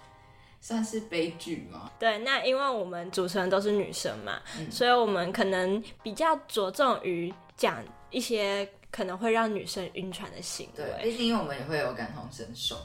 [0.62, 1.92] 算是悲剧吗。
[2.00, 11.04] 对，那因为我们主持人都是女生嘛，嗯所以我们可能比较着重于讲一些可能会让女生晕船的行对，为。
[11.04, 12.76] 毕竟因为我们也会有感同身受。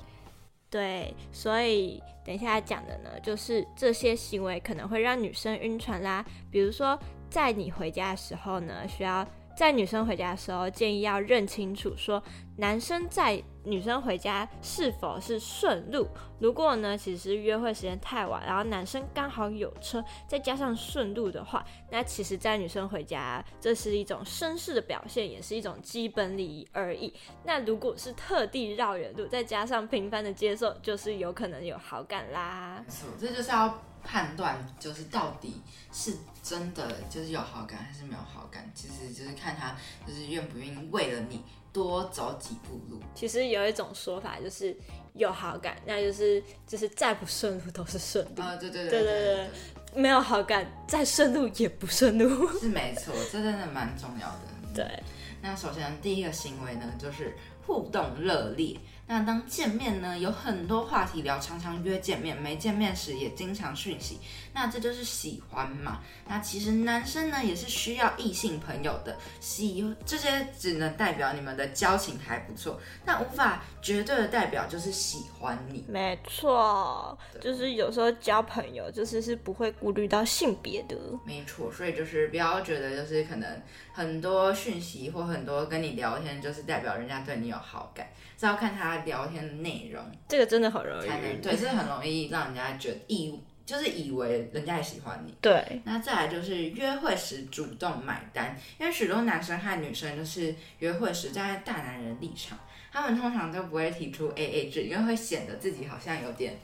[0.70, 6.98] 对，所以等一下讲的呢，就是这些行为可能会让女生晕船啦，比如说
[7.30, 9.24] 在你回家的时候呢，需要
[9.56, 12.22] 在女生回家的时候，建议要认清楚说，
[12.56, 16.08] 男生在女生回家是否是顺路。
[16.40, 27.14] 如果呢，其实约会时间太晚，然后男生刚好有车，再加上顺路的话，那其实，在女生回家，这是一种绅士的表现，也是一种基本礼仪而已。
[27.44, 32.84] 那如果是特地绕远路，再加上频繁的接受，就是有可能有好感啦。
[33.18, 35.61] 这就是要判断，就是到底
[35.92, 39.74] 是真的就是有好感还是没有好感，其实就是看他
[40.07, 41.42] 就是愿不愿意为了你
[41.72, 43.00] 多走几步路。
[43.14, 44.76] 其实有一种说法就是
[45.14, 48.42] 有好感，那就是就是再不顺路都是顺路。
[48.42, 49.50] 啊，对对对对对，
[49.94, 52.46] 没有好感，再顺路也不顺路。
[52.59, 54.40] 是没错，这真的蛮重要的。
[54.74, 55.02] 对，
[55.40, 57.36] 那首先第一个行为呢，就是
[57.66, 58.78] 互动热烈。
[59.07, 64.18] 那当见面呢，有很多话题聊，常常约见面，没见面时也经常讯息，
[64.55, 66.00] 那这就是喜欢嘛？
[66.26, 75.84] 那其实男生呢也是需要异性朋友的，喜这些只能代表你们的交情还不错，但无法绝对的代表就是喜欢你。
[75.88, 80.96] 没错，就是有时候交朋友就是是不会顾虑到性别的。
[81.26, 88.09] 没错，所以就是不要觉得就是可能很多讯息或很多跟你聊天，就是代表人家对你有好感。
[88.38, 95.34] 是要看他聊天的内容，这个真的很容易，对，是很容易让人家觉得以就是以为人家也喜欢你。
[95.40, 102.58] 对，那再来就是约会时主动买单，因为许多男生和女生就是约会时站在大男人立场，
[102.92, 106.58] 他们通常都不会提出 A A 制，因为会显得自己好像有点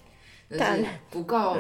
[0.51, 1.57] 就是不够，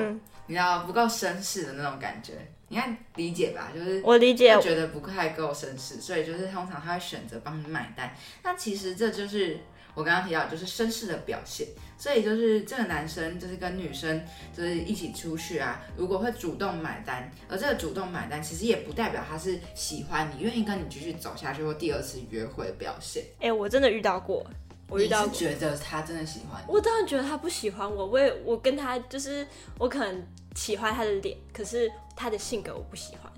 [0.46, 2.34] 你知道不够绅士的那种感觉。
[2.68, 8.14] 你看理解吧，就是我理解，觉得不太够绅士，所以就是通常他会选择帮你买单。
[8.42, 9.58] 那其实这就是。
[9.94, 11.66] 我刚刚提到就是绅士的表现，
[11.98, 14.24] 所以就是这个男生就是跟女生
[14.56, 23.24] 就是一起出去啊，如果会主动买单，而这个主动买单其实也不代表他是喜欢你，愿意跟你继续走下去或第二次约会的表现。
[23.40, 24.46] 哎，我真的遇到过，
[24.88, 29.46] 我遇到觉得他真的喜欢你，我当然觉得他不喜欢我，我也我跟他就是
[29.78, 33.29] 我可能喜欢他的脸，可是他的性格我不喜欢。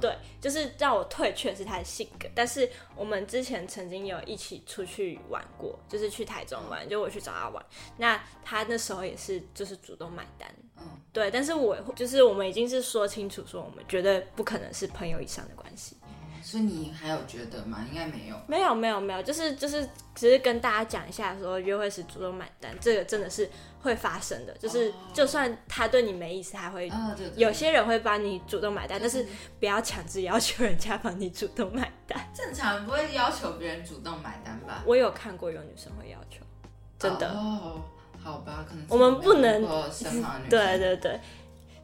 [0.00, 7.64] 对，就是让我退却是他的性格，但是我们之前曾经有一起出去玩过，就是去台中玩，就我去找他玩，
[7.98, 10.48] 那他那时候也是就是主动买单，
[10.78, 15.96] 嗯，对，但是我就是我们已经是说清楚说我们绝对不可能是朋友以上的关系。
[16.50, 17.86] 所以你还有觉得吗？
[17.88, 23.48] 应该没有，没有，没有，没有，就是就是，只是跟大家讲一下，说约会时主动买单，这个真的是
[23.82, 24.52] 会发生的。
[24.54, 26.90] 就是就算他对你没意思，他会
[27.36, 29.24] 有些人会帮你主动买单，但是
[29.60, 32.18] 不要强制要求人家帮你主动买单。
[32.34, 34.82] 正常不会要求别人主动买单吧？
[34.84, 36.44] 我有看过有女生会要求，
[36.98, 37.80] 真的哦，
[38.20, 39.62] 好吧，可能我们不能
[40.48, 41.20] 对对对，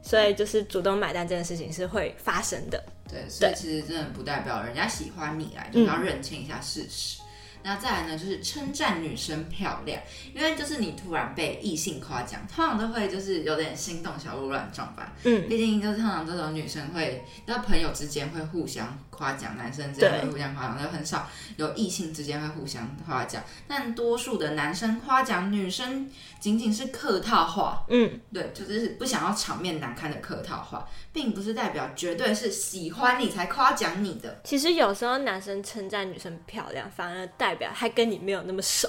[0.07, 2.81] 所以就是主动买单这件事情是会发生的。
[3.09, 7.19] 对，所以其实真的不代表人家喜欢你来，就是要认清一下事实。
[7.63, 10.01] 那再来呢，就是称赞女生漂亮，
[10.33, 15.11] 因为就是你突然被异性夸奖，通常都会就是有点心动、小鹿乱撞吧。
[15.23, 23.43] 嗯，毕竟就是通常这种女生会，那朋友之间会互相夸奖，男生之间会互相夸奖，就很少有异性之间会互相夸奖。
[23.67, 26.09] 但多数的男生夸奖女生，
[26.39, 27.83] 仅仅是客套话。
[27.89, 34.41] 嗯，对，就是不想要场面难堪的客套话，并不是代表绝对是喜欢你才夸奖你的。
[34.43, 38.87] 其实有时候男生称赞女生漂亮，反而代表他跟你没有那么熟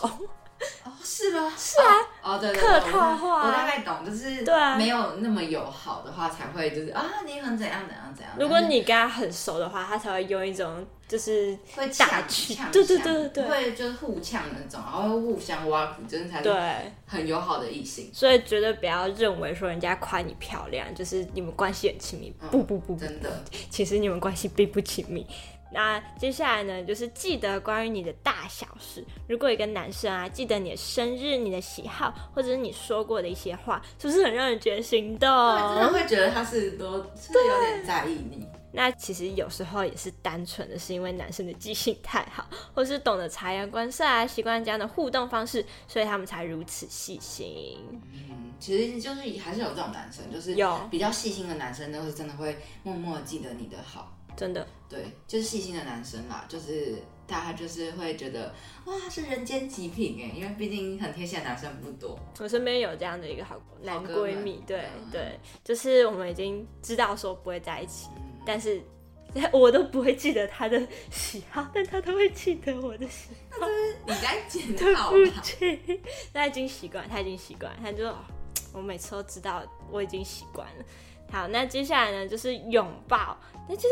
[0.84, 1.52] 哦，是吗？
[1.56, 8.32] 是啊，哦对对，客套话，我大概懂，就是对啊，没有那么友好的话才会就是啊，你很怎样怎样怎样。
[8.38, 18.10] 如果你跟他很熟的话，他才会用一种就是会打趣，对对对对，会就是互呛那种，然后互相挖苦，真的才对很友好的异性。
[18.12, 25.24] 所以绝对不要认为说人家夸你漂亮，就是你们关系很亲密，不不不，真的，其实你们关系并不亲密。
[25.70, 29.04] 那接下来呢，就是记得关于你的大小事。
[29.28, 35.28] 如果一个男生啊，记得你的生日、你的喜好，或者是你说过的一些话，是不是很让人觉得心动？
[35.28, 38.46] 对，真的会觉得他是多，是有点在意你。
[38.70, 47.76] 那其实有时候也是单纯的是因为男生的记性太好，或是懂得察言观色啊，习惯这样的互动方式，所以他们才如此细心。
[48.12, 54.14] 嗯，其实就是还是有这种男生，就是有比较细心的男生，都是真的会默默记得你的好。
[54.38, 56.94] 真的，对，就是细心的男生啦，就是
[57.26, 58.54] 大家就是会觉得
[58.86, 62.18] 哇，是人间极品哎，因为毕竟很贴心的男生不多。
[62.38, 68.08] 我身边有这样的一个好男闺蜜，对对，就是我们已经知道说不会在一起，
[68.46, 68.80] 但是
[69.52, 70.80] 我都不会记得他的
[71.10, 73.66] 喜好，但他都会记得我的喜好。
[74.06, 75.42] 你在 检讨他？
[76.32, 78.14] 他已经习惯，他已经习惯，他就。
[78.74, 80.84] 我每次都知道我已经习惯了。
[81.32, 83.36] 好，那接下来呢就是拥抱，
[83.66, 83.88] 那其实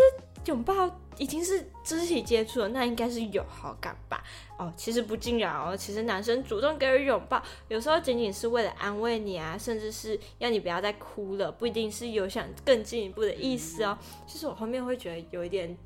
[0.46, 4.22] 拥抱已经是肢体接触了，那应该是有好感吧？
[4.58, 13.98] 哦，其实不尽然哦，其实男生主动给予拥抱，有时候仅仅是为了安慰你啊，甚至是要你不要再哭了，不一定是有想更进一步的意思哦。
[14.26, 15.76] 其实我后面会觉得有一点。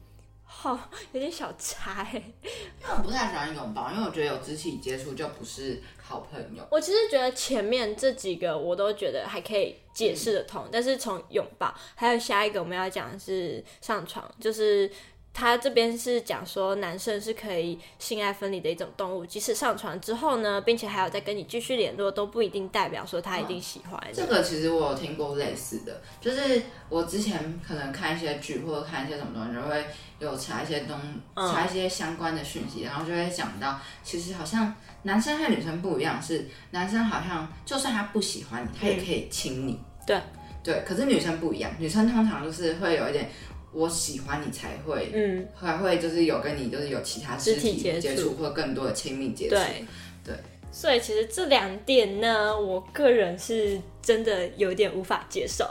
[0.52, 0.78] 好，
[1.12, 6.66] 有点小差欸因为我不太喜欢拥抱，因为我觉得有肢体接触就不是好朋友。
[6.70, 14.90] 我其实觉得前面这几个我都觉得还可以解释得通，但是从拥抱，还有下一个我们要讲的是上床，就是
[15.32, 24.14] 他这边是讲说男生是可以性爱分离的一种动物，即使上床之后呢，并且还有再跟你继续联络，都不一定代表说他一定喜欢你。
[24.14, 29.86] 这个其实我有听过类似的，就是我之前可能看一些剧或者看一些什么东西，就会
[30.20, 30.96] 有查一些东
[31.34, 39.80] 嗯查一些相关的讯息，然后就会讲到，其实好像男生和女生不一样，是男生好像就算他不喜欢你，他也可以亲你。
[40.06, 40.20] 对
[40.62, 43.28] 对，可是女生不一样，女生通常就是会有一点。
[43.72, 49.84] 我喜欢你才会，嗯，还会就是有跟你就是有其他肢肢体体接触接触或更多的亲密接触，对
[50.24, 50.34] 对，
[50.72, 55.64] 所以其实这两点呢，我个人是真的有点无法接受，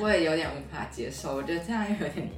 [0.00, 2.30] 我也有点无法接受，我觉得这样有点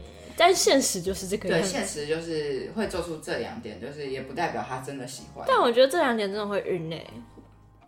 [0.45, 1.69] 但现实就是这个样对，子。
[1.71, 5.45] 现实就是会做出这两点，就是也不代表他真的喜欢。
[5.47, 7.11] 但我觉得这两点真的会晕欸诶、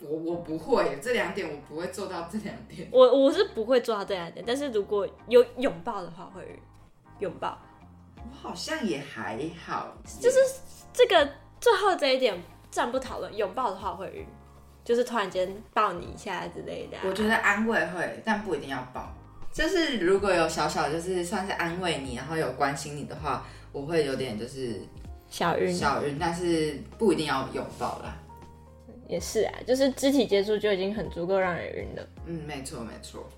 [0.00, 2.88] 我我不会这两点，我不会做到这两点。
[2.92, 6.56] 我我是不会做到这两点，但是如果有拥抱的话会晕
[7.18, 7.58] 拥抱。
[8.18, 9.36] 我好像也还
[9.66, 10.38] 好，就是
[10.92, 11.28] 这个
[11.60, 12.40] 最后这一点
[12.70, 14.24] 暂不讨论，拥抱的话会晕，
[14.84, 19.12] 就是突然间抱你一下之类的啊、我觉得安慰会，但不一定要抱。
[19.54, 24.82] 就是如果有小小就是算是安慰你，然后有关心你的话，我会有点就是
[25.30, 28.16] 小晕小晕，但是不一定要拥抱啦。
[29.06, 32.04] 也是啊，就是肢体接触就已经很足够让人晕了。
[32.26, 33.30] 嗯，没错没错。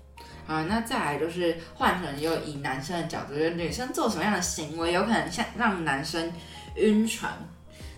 [0.47, 6.33] 好，那再来就是换成又以男生的角度，就是女生做什么样的行为有可能像让男生
[6.77, 7.31] 晕船。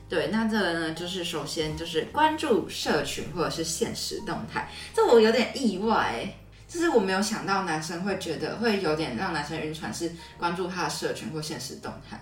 [0.10, 6.36] 对，那这个呢，就是首先就是关注社群或者是现实动态，这我有点意外欸，
[6.70, 12.18] 就是我没有想到男生会觉得会有点让男生晕船是关注他的社群或现实动态，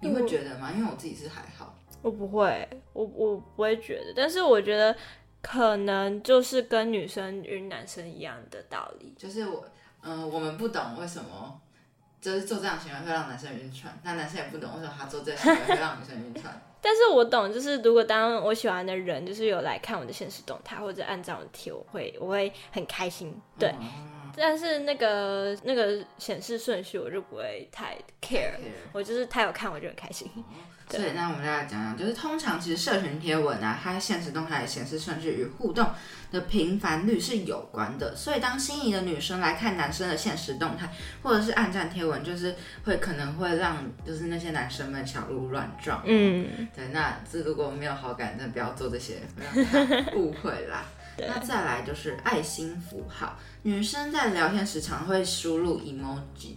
[0.00, 0.72] 你会觉得吗？
[0.74, 4.96] 因为我自己是还好，我不会，我我不会觉得，但是我觉得
[5.42, 9.12] 可能就是跟女生晕男生一样的道理。
[9.18, 9.66] 就是我，
[10.02, 11.60] 嗯、我们不懂为什么。
[12.20, 16.58] 就是做这样行为会让男生晕船，那男生也不懂为什么他做这样行为会让女生晕船。
[16.84, 23.74] 但是我懂，就是如果当我喜欢的人就是有来看我的现实动态或者按照我的贴，我会我会很开心，对。
[24.36, 28.50] 但是那个那个显示顺序我就不会太 care，
[28.92, 30.30] 我就是他有看我就很开心。
[30.86, 35.88] 对所以，那我们再来讲讲，就是通常其实社群贴文啊，它现实动态的显示顺序与互动
[36.30, 38.14] 的频繁率是有关的。
[38.14, 40.86] 所以，当心仪的女生来看男生的现实动态，
[41.22, 42.54] 或者是暗赞贴文，就是
[42.84, 46.02] 会可能会让就是那些男生们小鹿乱撞。
[46.04, 49.22] 嗯，对，那这如果没有好感，真的不要做这些，
[50.14, 50.84] 误会啦。
[51.16, 56.56] 那再来就是爱心符号，女生在聊天时常会输入 emoji，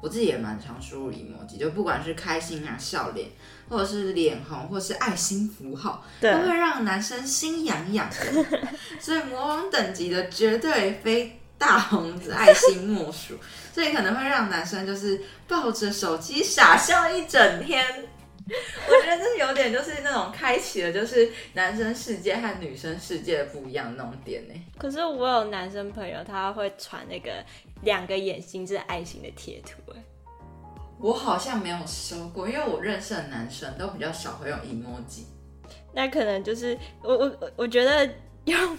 [0.00, 3.28] 我自己也蛮常输入 emoji，就不管是开心啊、笑脸，
[3.68, 8.44] 或者是脸红，或是爱心符号，都会让男生心痒痒的。
[9.00, 13.34] 所以魔王等级的绝对非大红子爱心莫属，
[13.74, 17.84] 所以可能会让男生就是抱着手机傻笑一整天。
[18.86, 24.54] 我觉得这有点就是那种开启了就是男生世界和女生世界的不一样的那种点呢。
[24.76, 27.42] 可是我有男生朋友，他会传那个
[27.82, 30.02] 两个眼睛是爱心的贴图，哎，
[30.98, 35.24] 我好像没有收过，因为我认识的男生都比较少会用 emoji。
[35.94, 38.06] 那可能就是我我我我觉得
[38.44, 38.78] 用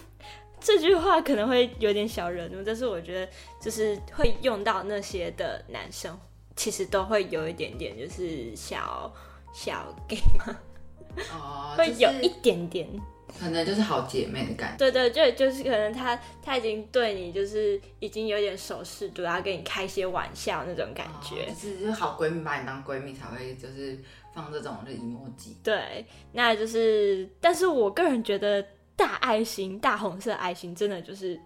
[0.60, 6.16] 这句话可能会有点小惹怒，但是我觉得就是会用到那些的男生，
[6.56, 9.12] 其实都会有一点点就是小
[9.56, 10.60] 小 gay 嘛，
[11.34, 12.88] 哦，会有一点点。
[13.40, 14.78] 可能就是好姐妹的感觉。
[14.78, 21.44] 对对，就就是可能他他已经对你就是已经有点熟视度，然后跟你开些玩笑那种感觉。
[21.44, 23.98] 哦就是就是好闺蜜把你当闺蜜才会就是
[24.34, 25.56] 放这种就 emoji。
[25.64, 31.38] 对，那就是，但是我个人觉得大爱心、大红色爱心真的就是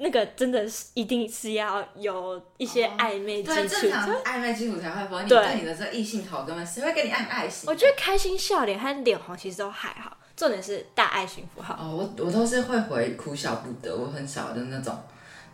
[0.00, 3.80] 那个真的是一定是要有一些暧昧基对，础。
[3.80, 5.20] 正常暧昧基础才会否？
[5.20, 7.68] 你对对你的这异性好哥们，谁会给你按爱心？
[7.68, 11.74] 我觉得开心笑脸和脸红其实都还好，重点是大爱心符号。
[11.74, 14.96] 哦，我我都是会回哭笑不得，我很少的那种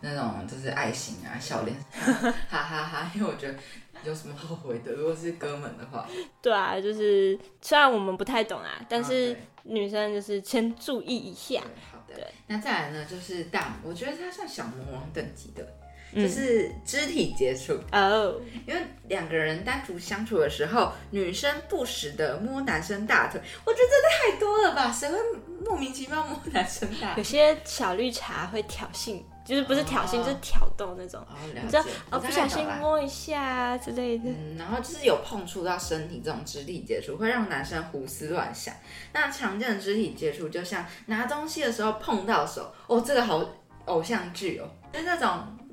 [0.01, 1.75] 那种就是爱心啊笑脸，
[2.47, 3.55] 哈哈哈，因为我觉得
[4.03, 4.91] 有什么好回的？
[4.91, 6.07] 如果是哥们的话，
[6.39, 11.63] 对啊，就是虽然我们不太懂啊，但是啊女生就是先注意一下。
[12.15, 15.67] 对好的对，那再来呢就是大，我觉得它算小魔王等级的，
[16.13, 17.77] 嗯就是肢体接触。
[17.91, 24.91] 哦，因为两个人单独相处的时候，女生不时的摸男生大腿，我觉得真的太多了吧？
[24.91, 25.17] 谁会
[25.63, 27.17] 莫名其妙摸男生大腿？
[27.17, 31.23] 有些小绿茶会挑衅，就是不是挑衅，哦就是挑逗那种，
[31.53, 34.23] 你知道，哦，不小心摸一下啊之类的。
[34.25, 38.73] 嗯，然后就是有碰触到身体这种肢体接触，会让男生胡思乱想。
[39.13, 43.45] 那常见的肢体接触，就像拿东西的时候碰到手，哦，这个好
[43.85, 45.29] 偶像剧哦，就是那种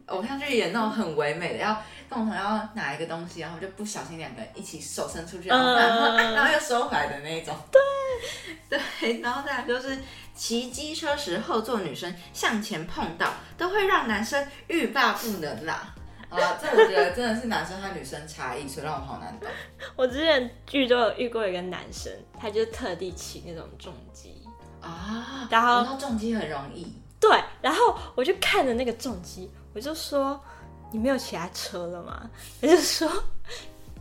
[0.06, 1.74] 偶像剧演那种很唯美的，要
[2.10, 7.56] 共同要拿一个东西，然后就不小心两个人一起手伸出去，然后、然后然后又收回来的那种。
[7.70, 7.80] 对。
[8.68, 9.98] 对，然后再来就是
[10.34, 15.94] 骑机车时后座女生向前碰到，都会让男生欲罢不能啦。
[16.28, 19.48] 啊， 这我觉得真的是男生和女生差异，所以让我好难懂。
[19.94, 22.10] 我之前剧中有遇过一个男生，
[22.40, 24.42] 他就特地骑那种重机，
[24.80, 26.86] 啊，然后重机很容易，
[27.20, 30.42] 对，然后我就看着那个重机，我就说
[30.90, 32.30] 你没有其他车了吗？
[32.62, 33.10] 他就说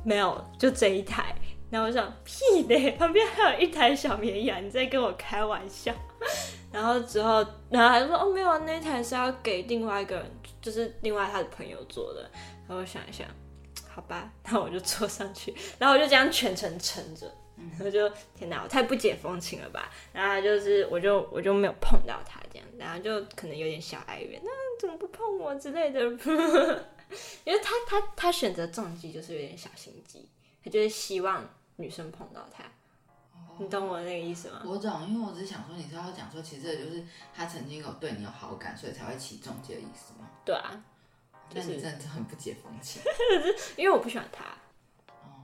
[0.06, 1.36] 没有，就这一台。
[1.70, 5.94] 然后我想屁的，旁边还有一台小绵羊，你在跟我开玩笑。
[6.72, 12.22] 然后之后，然后还说哦没有啊，那台是要给另外一个人，就是另外他的朋友坐的。
[12.68, 13.28] 然后我想一想，
[13.90, 17.30] 好吧， 那我就坐上去，然后我就这样全程撑着。
[17.78, 19.92] 然后就天哪，我太不解风情了吧？
[20.12, 24.50] 然后就是我就我就没有碰到他这样，然后就可能有点小哀怨，那
[24.80, 26.02] 怎么不碰我之类的？
[27.44, 30.28] 因为他他他选择重击就是有点小心机，
[30.64, 32.64] 他就是希望女生碰到他，
[33.62, 34.64] 你懂我那个意思吗？
[34.66, 40.28] 我懂，因为我只是想说，你是要讲说，其实这就是他曾经有对你有好感，所以才会起中介的意思吗？
[40.44, 40.84] 对啊，
[41.54, 43.04] 那你真的很不解风情。
[43.78, 44.46] 因为我不喜欢他。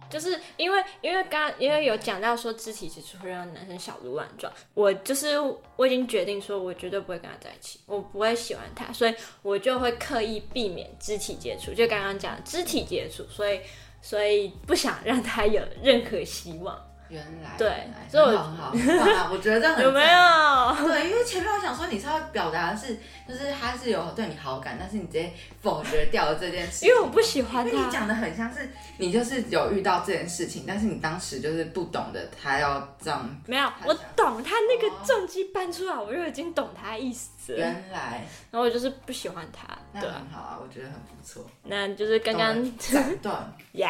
[0.09, 5.37] 就是因为因为刚因为有讲到说肢体接触会让男生小鹿乱撞，我就是
[5.75, 13.59] 我已经决定说我绝对不会跟他在一起，我不会喜欢他，所以我就会刻意避免肢体接触，就刚刚讲的肢体接触，所以
[14.01, 16.81] 所以不想让他有任何希望。
[17.09, 20.87] 原来对所以我很好很好我觉得这样很 有没赞有？
[20.87, 22.97] 对，因为前面我想说你是要表达的是，
[23.27, 25.31] 就是他是有对你好感，但是你直接
[25.61, 27.69] 否决掉了这件事，因为我不喜欢他。
[27.71, 33.29] 因为你讲的很像是你就是有遇到这件事情，但是你当时就是不懂得他要这样。
[33.45, 37.57] 没有，我懂他那个重击搬出来，我就已经懂他意思了。
[37.59, 41.45] 原来，然后我就是不喜欢他，那对啊，很好啊，我觉得很不错。
[41.63, 43.89] 那就是刚刚斩断， 呀，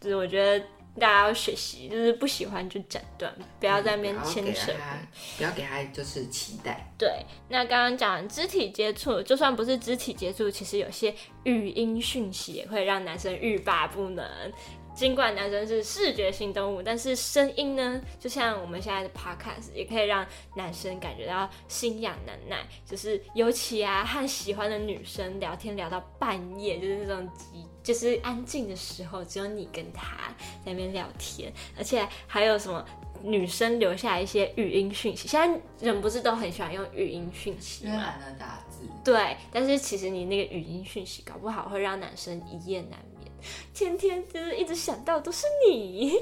[0.00, 0.64] 就是我觉得
[0.98, 4.72] 大家要学习，就是不喜欢就斩断，不要在那边牵扯。
[4.72, 4.98] 他，
[5.36, 6.92] 不要给他就是期待。
[6.98, 14.26] 对，那刚刚讲肢体接触，就算不是肢体接触，其实有些语音讯息也会让男生欲罢不能。
[14.94, 22.66] 尽管男生是视觉性动物，但是声音呢，就像我们现在的 podcast，也可以让男生感觉到心痒难耐。
[22.86, 30.16] 就是尤其啊，和喜欢的女生聊天聊到半夜，就是那种极就是安静的时候，只有你跟他
[30.64, 32.84] 在那边聊天，而且还有什么
[33.22, 35.28] 女生留下一些语音讯息。
[35.28, 37.92] 现在人不是都很喜欢用语音讯息吗？
[37.92, 38.88] 因为懒得打字。
[39.04, 43.30] 对，但是其实你那个语音讯息，搞不好会让男生一夜难眠，
[43.72, 46.18] 天天就是一直想到都是你。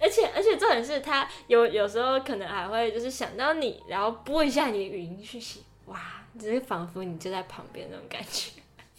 [0.00, 8.50] 而且而且重点是他有有时候可能还会就是想到你，然后播一下你的语音讯息，哇，就是仿佛你就在旁边那种感觉。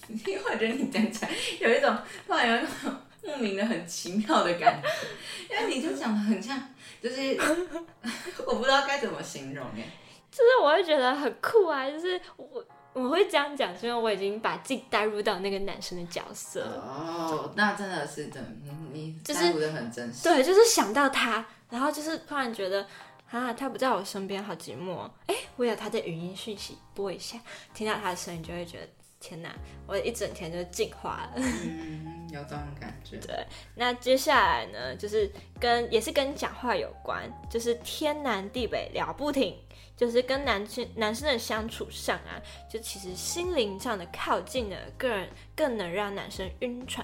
[0.26, 1.96] 因为我觉得你讲起来有一种
[2.28, 6.62] 突然有一种莫名的很奇妙的感觉，因为你就讲的很像，
[7.02, 7.38] 就是
[8.46, 9.84] 我不知道该怎么形容哎。
[10.32, 16.82] 就是我会觉得很酷啊，就是我我会这样讲，是因为我已经把自己带入到那个男生的角色了。
[16.82, 20.24] 哦，那真的是真，嗯你就是带入的很真实。
[20.24, 22.86] 对，就是想到他，然后就是突然觉得
[23.32, 25.12] 啊，他不在我身边，好寂寞哦。
[25.28, 27.38] 哎，我有他的语音讯息，播一下，
[27.74, 28.88] 听到他的声音，就会觉得
[29.28, 29.56] 天哪，
[29.88, 31.34] 我一整天就进化了。
[31.38, 33.18] 嗯，有这种感觉。
[33.26, 39.58] 对，那接下来呢，就是跟也是跟讲话有关，就是天南地北聊不停，
[39.98, 42.38] 就是跟男生男生的相处上啊，
[42.70, 47.04] 就其实心灵上的靠近呢，个人更能让男生晕船。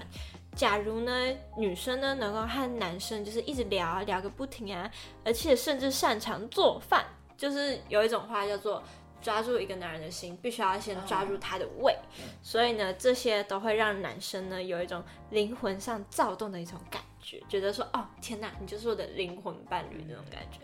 [0.54, 1.12] 假如呢，
[1.56, 4.88] 女生呢能够和男生就是一直聊啊聊个不停啊，
[5.24, 7.04] 而且甚至擅长做饭，
[7.36, 8.80] 就是有一种话叫做
[9.22, 11.96] 抓住一个男人的心，必须要先抓住他的胃。
[12.42, 20.58] 所以呢，这些都会让男生呢有一种灵魂上躁动的一种感觉，觉得说哦天哪，你就是我的灵魂伴侣那种感觉。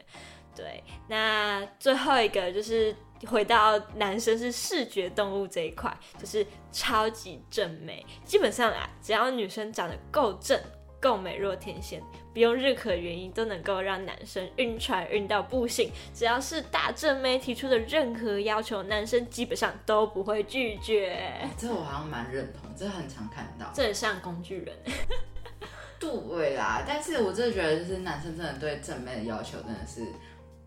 [0.56, 2.92] 对，那最后一个就是
[3.28, 8.04] 回到男生是视觉动物这一块，就是超级正美。
[8.24, 10.60] 基本上啊，只要女生长得够正、
[11.00, 15.90] 够美若天仙，不用任何原因都能够让男生晕船晕到不行。
[16.14, 21.48] 只要是大正妹提出的任何要求，男生基本上都不会拒绝。
[21.56, 23.70] 这我好像蛮认同，这很常看到。
[23.74, 24.76] 这很像工具人。
[26.00, 30.06] 对啦，但是我真的觉得，就是男生真的对正妹的要求真的是，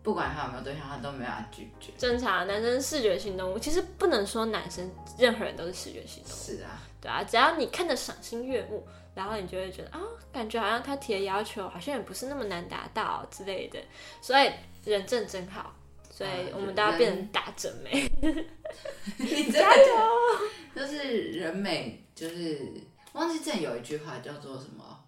[0.02, 1.90] 不管他有没有对象，他都没办法拒绝。
[1.96, 6.36] 正常，男生视觉性动物，其实不能说男生任何人都是视觉性动物。
[6.36, 10.00] 是啊，对啊，只要你看得赏心悦目，然后你就会觉得啊、
[10.32, 13.78] 感觉好像他提的要求好像也不是那么难达到之类的，
[14.20, 14.48] 所以
[14.84, 15.74] 人正真好，
[16.10, 18.08] 所以我们都要变成大正美。
[19.18, 19.94] 你加油！
[20.74, 22.72] 就是人美，就是
[23.12, 25.04] 忘记之前有一句话叫做什么，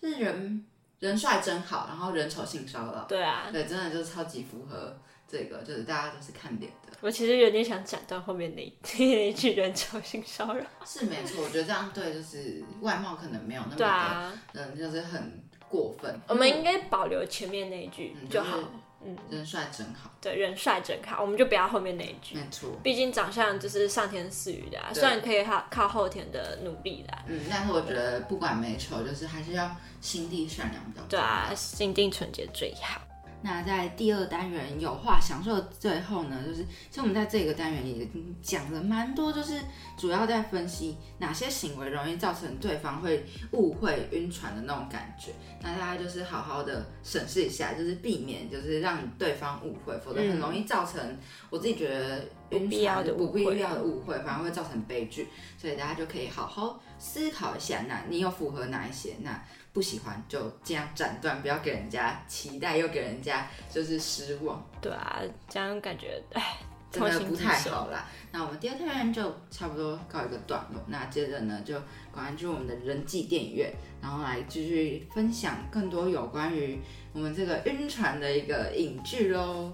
[0.00, 0.64] 就是人
[1.00, 3.04] 人帅真好，然后人丑性骚扰。
[3.08, 6.79] 对啊，对，真的就超级符合这个，就是大家都是看脸的。
[7.00, 10.64] 我其实有点想斩断后面那一 那一句人丑性骚扰。
[10.84, 16.20] 是没错，我觉得这样对，就是外貌可能没有那么对啊，的，嗯，就是很过分。
[16.28, 18.56] 我们应该保留前面那一句嗯就好。
[18.56, 18.68] 就是
[19.02, 22.34] 嗯，人帅真好，对，人帅真好，我们就不要后面那一句。
[22.36, 22.68] 没错。
[22.82, 27.24] 毕竟长相就是上天赐予的、啊，对虽然可以靠靠后天的努力啦。
[27.26, 31.08] 嗯，但是我觉得不管美丑，就是还是要心地善良比较重要。
[31.08, 33.00] 对啊，心地纯洁最好。
[33.42, 38.06] 那在第二单元有话享受的最后呢，就是其实我们在这个单元也
[38.42, 39.58] 讲了蛮多，就是
[39.96, 45.32] 主要在分析哪些行为容易造成对方会误会、晕船的那种感觉。
[45.62, 51.00] 那大家就是好好的审视一下，就是避免就是让对方误会，否则很容易造成、
[51.48, 52.18] 我自己觉得
[52.50, 55.28] 晕不必要船的不必要的误会，反而会造成悲剧。
[55.58, 59.16] 所以大家就可以好好思考一下，那你有符合哪一些？
[59.22, 59.42] 那
[59.72, 66.58] 不喜欢就这样斩断，不要给人家期待，又给人家就是失望，对啊，这样感觉哎，
[66.90, 68.06] 真的不太好啦。
[68.32, 71.80] 那我们第二单元就差不多告一个段落，那接着呢就
[72.12, 73.72] 关注我们的人际电影院，
[74.02, 76.78] 然后来继续分享更多有关于
[77.12, 79.72] 我们这个晕船的一个影剧喽。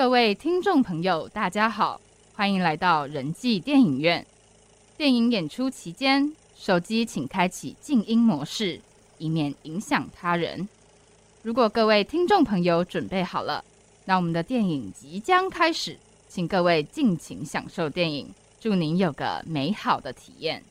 [0.00, 2.00] 各位听众朋友，大家好，
[2.32, 4.26] 欢迎来到人际电影院。
[4.96, 8.80] 电影演出期间，手机请开启静音模式，
[9.18, 10.66] 以免影响他人。
[11.42, 13.62] 如果各位听众朋友准备好了，
[14.06, 15.98] 那我们的电影即将开始，
[16.30, 20.62] 请各位尽情享受电影，祝您有个美好的体验。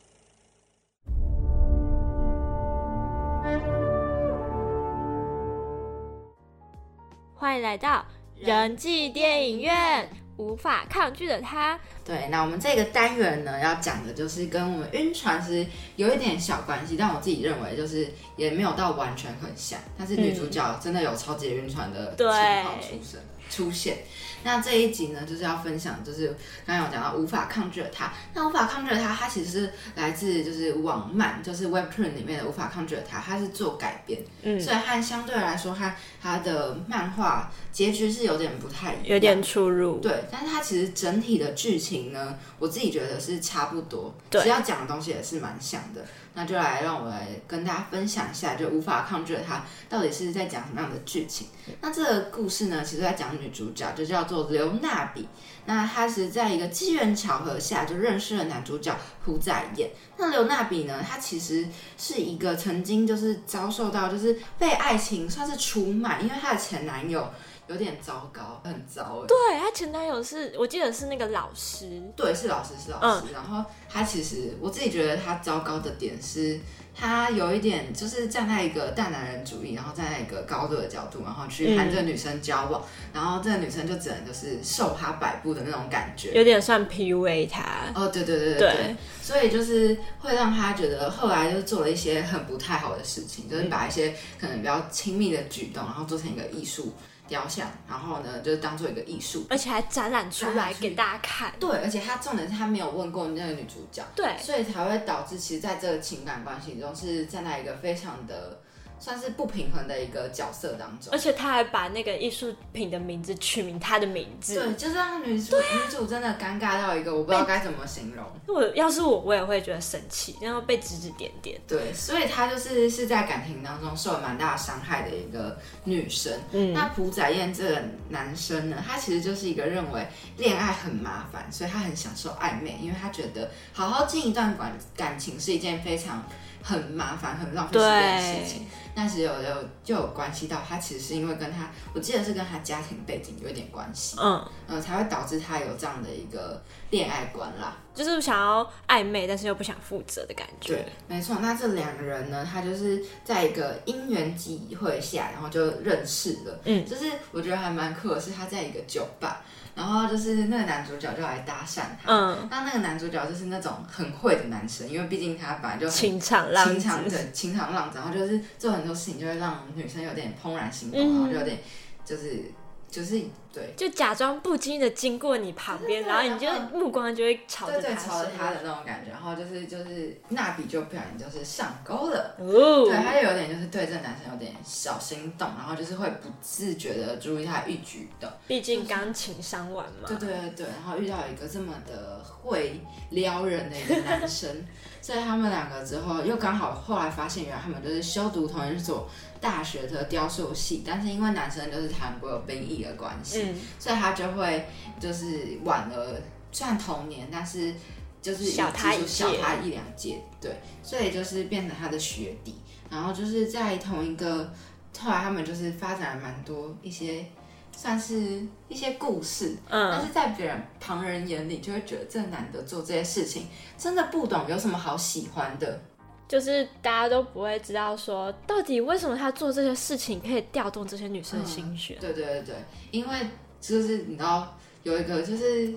[7.36, 8.04] 欢迎来到
[8.40, 11.80] 人际电影院，无法抗拒的他。
[12.06, 15.66] 对，那我们这个单元呢，要讲的就是跟我们晕船是
[15.98, 19.78] 有一点小关系，但我自己认为就是也没有到完全很像。
[19.98, 23.20] 但是女主角真的有超级晕船的情对况出生
[23.50, 23.98] 出现。
[24.44, 26.28] 那这一集呢，就是要分享，就是
[26.66, 28.12] 刚刚有讲到无法抗拒的他。
[28.34, 40.00] 那无法抗拒的他，他其实是来自就是网漫，就是 Webtoon 里面的无法抗拒的他，他是做改编，嗯，所以和相对来说，他他的漫画结局是有点不太一样，有点出入。
[40.00, 46.06] 对，但是它其实整体的剧情呢，我自己觉得是差不多，对其实要讲的东西也是蛮像的。
[46.40, 51.48] 那就来让我来跟大家分享一下，就无法抗拒的它到底是在讲什么样的剧情。
[51.82, 55.28] 那这个故事呢，其实在讲女主角，就叫做刘娜比。
[55.66, 59.90] 那她是在一个机缘巧合下就认识了男主角朴载彦。
[60.20, 61.66] 那刘娜比呢，她其实
[61.98, 67.26] 是一个曾经就是遭受到就是被爱情算是出卖，因为她的前男友
[67.68, 69.28] 有点糟糕，很糟哎。
[69.28, 73.32] 对，她前男友是我记得是那个老师，对，是老师，是老师。
[73.34, 76.60] 然后他其实我自己觉得他糟糕的点是，
[76.94, 86.34] 他有一点就是站在一个大男人主义，然后站在一个高度的角度，然后去和这个女生交往，然后这个女生就只能就是受他摆布的那种感觉。
[86.34, 87.64] 有点算 PUA 她。
[87.96, 88.96] 哦，对对对对对对，
[89.30, 96.92] 所以就是会让他觉得后来就做了一些很不太好的事情，就是把一些可能比较亲密的举动，然后做成一个艺术
[97.28, 101.54] 雕像，然后呢，就是当做一个艺术而且还展览出来给大家看。
[101.60, 108.60] 对，而且他重点是他没有问过那个女主角，对，所以才会导致其实在这个情感关系中是站在一个非常的
[109.00, 111.18] 算是不平衡的一个角色当中而。
[111.18, 114.56] 且他还把那个艺术品的名字取名他的名字。
[114.56, 118.26] 对，就是让女主、女主真的尴尬到一个我不知道该怎么形容。
[118.48, 121.60] 我要是我，我也会觉得生气，然后被指指点点。
[121.68, 126.34] 对，所以她就是是在感情当中受了蛮大的伤害的一个女生。
[126.52, 136.24] 嗯那朴载彦这个男生呢，他其实就是一个认为恋爱很麻烦，所以他很享受暧昧，因为他觉得好好经营一段感感情是一件非常
[136.64, 138.68] 很麻烦、很浪费时间的事情。
[138.96, 147.78] 那其实有有就有关系到他其实是因为跟他，我记得是跟他家庭背景有一点关系，嗯，呃，才会导致他有这样的一个恋爱观啦。
[147.94, 150.74] 就是想要暧昧，但是又不想负责的感觉。
[150.74, 151.38] 对，没错。
[151.42, 156.60] 那这两个人呢，他就是在一个因缘际会下，然后就认识了。
[156.66, 159.44] 嗯就是我觉得还蛮酷的是，他在一个酒吧，
[159.80, 162.12] 然后就是那个男主角就来搭讪他。
[162.12, 171.60] 嗯，那那个男主角就是那种很会的男生，因为毕竟他本来就很情场浪子情场对情场浪子，然后就是做很多事情就会让女生有点怦然心动，嗯然后就有点
[172.04, 172.52] 就是
[172.90, 173.22] 就是
[173.54, 182.36] 对就假装不经意的经过你旁边，然后你就目光就会朝着他朝着他的那种感觉，然后就是就是那笔就不小心就是上钩了。
[182.40, 188.30] 哦对，他就有点就是对这个男生有点小心动，然后就是会不自觉的注意他一举一动。
[188.48, 190.08] 毕竟刚情伤完嘛。
[190.08, 192.82] 对对对对，然后遇到一个这么的会
[193.12, 194.50] 撩人的一个男生，
[195.02, 199.08] 所以他们两个之后又刚好后来发现，原来他们就是修读同一所
[199.40, 203.56] 大学的雕塑系，但是因为男生就是韩国有兵役的关系，嗯。
[203.78, 204.68] 所以他就会
[205.00, 206.20] 就是晚了，
[206.52, 207.74] 虽然同年，但是
[208.22, 209.08] 就是小他一届。
[209.08, 212.56] 小他一两届，对，所以就是变成他的学弟，
[212.90, 214.52] 然后就是在同一个，
[214.98, 217.26] 后来他们就是发展了蛮多一些。
[217.72, 219.90] 算是一些故事，嗯。
[219.90, 225.82] 但是在别人旁人眼里就会觉得这男的做这些事情真的不懂有什么好喜欢的，
[226.30, 231.98] 就是大家都不会知道说，到底为什么他做这些事情可以调动这些女生的心弦。
[232.00, 232.56] 对对对对，
[232.92, 233.18] 因为
[233.60, 235.74] 就是你知道有一个就是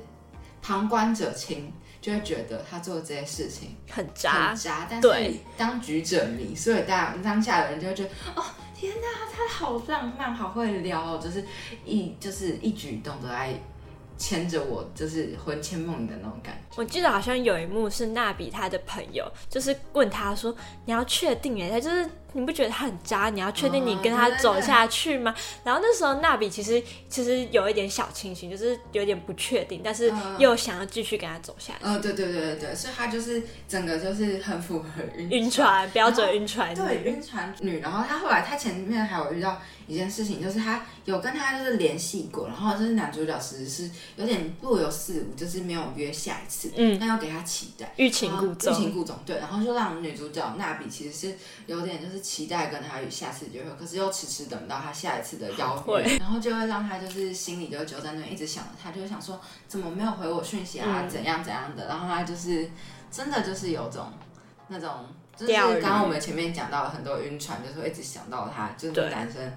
[0.60, 8.44] 旁观者清，就会觉得他做这些事情很渣很渣，但对是当局者迷，所以大家当下的人就会觉得哦。
[8.74, 11.44] 天哪，他好浪漫，好会撩哦，就是
[11.84, 13.54] 一就是一举一动都在
[14.18, 16.61] 牵着我，就是魂牵梦萦的那种感觉。
[16.76, 20.54] 我记得好像有一幕是娜比他的朋友，就是问他说
[20.86, 23.28] ：“你要确定哎，他就是你不觉得他很渣？
[23.28, 31.84] 你要确定你跟他走下去吗？”然后那时候娜比其实其实有一点小清醒，就是有点不确定，但是嗯又想要继续跟他走下去。
[31.84, 37.80] 哦，对对对对对，所以他就是整个就是很符合晕晕船标准晕船对晕船女。
[37.80, 46.98] 然后她后来她前面还有遇到一件事情，就是她有跟他就是联系过，然后就是男主角其实是有点若有似无，就是没有约下一次，嗯。
[46.98, 48.72] 那要给他期待，欲擒故纵。
[48.72, 51.36] 欲擒故纵，对，然后就让女主角娜比其实是
[51.66, 56.16] 有点就是期待跟他下次约会，可是又迟迟等不到他下一次的邀约，会。
[56.18, 61.08] 然后就会让他就是心里就就在那边一直想着他，就会想说怎么没有回我讯息啊，嗯。
[61.08, 62.70] 怎样怎样的，然后他就是
[63.10, 64.12] 真的就是有种
[64.68, 64.90] 那种。
[65.34, 69.08] 就是刚刚我们前面讲到了很多晕船，就是会一直想到他，就是对。
[69.08, 69.50] 男生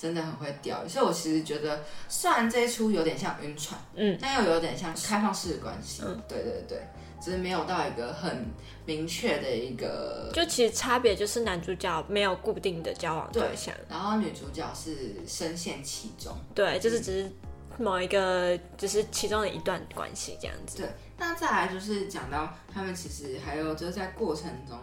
[0.00, 0.88] 真的很会钓鱼。
[0.88, 6.02] 所以我其实觉得，虽然这一出有点像晕船，嗯但又有点像开放式的关系。
[6.06, 6.82] 嗯对对对，
[7.20, 8.46] 只是没有到一个很
[8.86, 10.30] 明确的一个。
[10.32, 16.34] 就其实差别就是男主角没有固定的交往对象，然后女主角是深陷其中。
[16.54, 17.30] 对，就是只是
[17.78, 20.78] 某一个，只是其中的一段关系这样子。
[20.78, 20.88] 对，
[21.18, 24.78] 那再来就是讲到他们其实还有就是在过程中，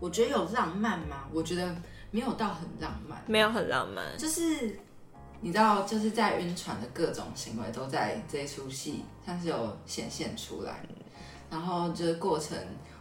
[0.00, 1.26] 我觉得有浪漫吗？
[1.32, 1.74] 我觉得
[2.10, 4.78] 没有到很浪漫，没有很浪漫，就是
[5.40, 10.80] 你知道，就是在晕船的各种行为都在这一出戏像是有显现出来，
[11.50, 12.56] 然后这个过程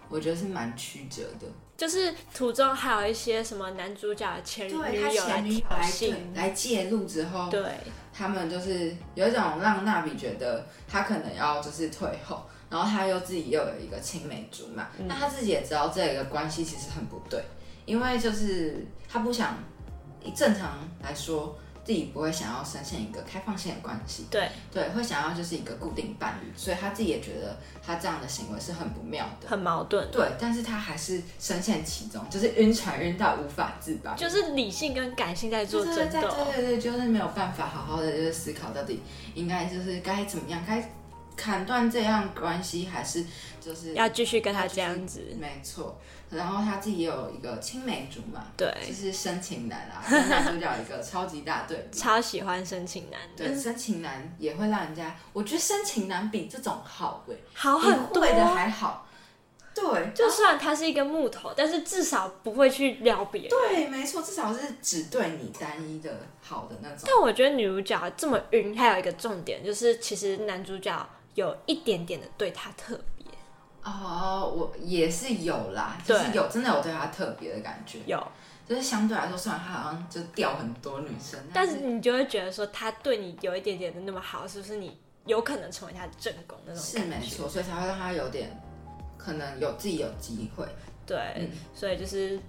[0.09, 1.47] 我觉得是蛮曲折的。
[1.77, 7.63] 就是途中还有一些什么男主角的前对他女友来前女友挑来衅，来介入之后，对，
[8.11, 15.07] 他们就是有一种让娜比觉得他可能要就是退后，然后他又自己又有一个青梅竹马，嗯。
[15.07, 17.43] 那他自己也知道这个关系其实很不对，
[17.87, 19.57] 因为就是他不想，
[20.35, 30.05] 正常来说自己不会想要深陷一个开放性的关系，对对，会想要就是一个固定伴侣，所以他自己也觉得他这样的行为是很不妙的，很矛盾。
[30.11, 36.29] 对，但是他还是深陷其中，就是晕船晕到无法自拔，就是理性跟感性在做争斗。
[36.53, 39.01] 对对对，就是没有办法好好的就是思考到底
[39.33, 40.91] 应该就是该怎么样，该
[41.37, 43.23] 砍断这样关系，还是
[43.61, 45.21] 就是要继续跟他这样子。
[45.39, 45.97] 没错，
[46.29, 51.97] 然后他自己也有一个青梅竹马，对就是深情男啊， 跟男主角一个超级大对比。
[51.97, 57.23] 超喜欢深情男，对，深情男也会让人家，我觉得深情男比这种好
[57.53, 59.05] 好很多会的还好。
[59.73, 63.49] 对，就算他是一个木头，但是至少不会去撩别人。
[63.51, 66.11] 对，没错，至少是只对你单一的
[66.41, 67.01] 好的那种。
[67.05, 73.16] 但我觉得女主角这么晕，还有一个重点就是，其实男主角有一点点的对她特别。
[73.87, 78.21] 哦，我也是有啦，就是有真的有对他特别的感觉，有，
[78.67, 86.99] 就是相对来说，虽然他好像就掉很多女生，但是你就会觉得说他对你有一点点的那么好，是不是你有可能成为他的正宫那种是？
[86.99, 88.61] 没错，所以才会让他有点
[89.17, 90.65] 可能有自己有机会。
[91.05, 92.39] 对，嗯所以就是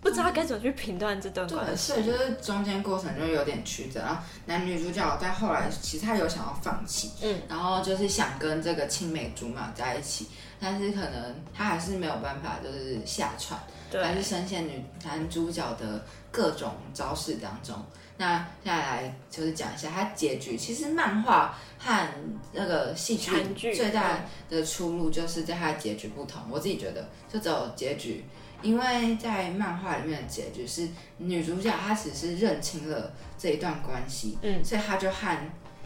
[0.00, 2.00] 不知道该怎么去评断这段，关系所。
[2.00, 10.28] 以就是中间过程就有点曲折，然后男女主角在后来其实他有想要放弃，嗯，然后就是想跟这个青梅竹马在一起，
[10.58, 17.74] 但是可能他还是没有办法就是下船，对还是深陷女男主角的各种招式当中。
[18.18, 20.56] 那接下来就是讲一下他结局。
[20.56, 22.08] 其实漫画和
[22.52, 26.40] 那个戏剧最大的出入就是在他的结局不同。
[26.50, 28.24] 我自己觉得就只有结局，
[28.62, 30.88] 因为在漫画里面的结局是
[31.18, 35.36] 女主角她只是认清了这一段关系，嗯所以她就和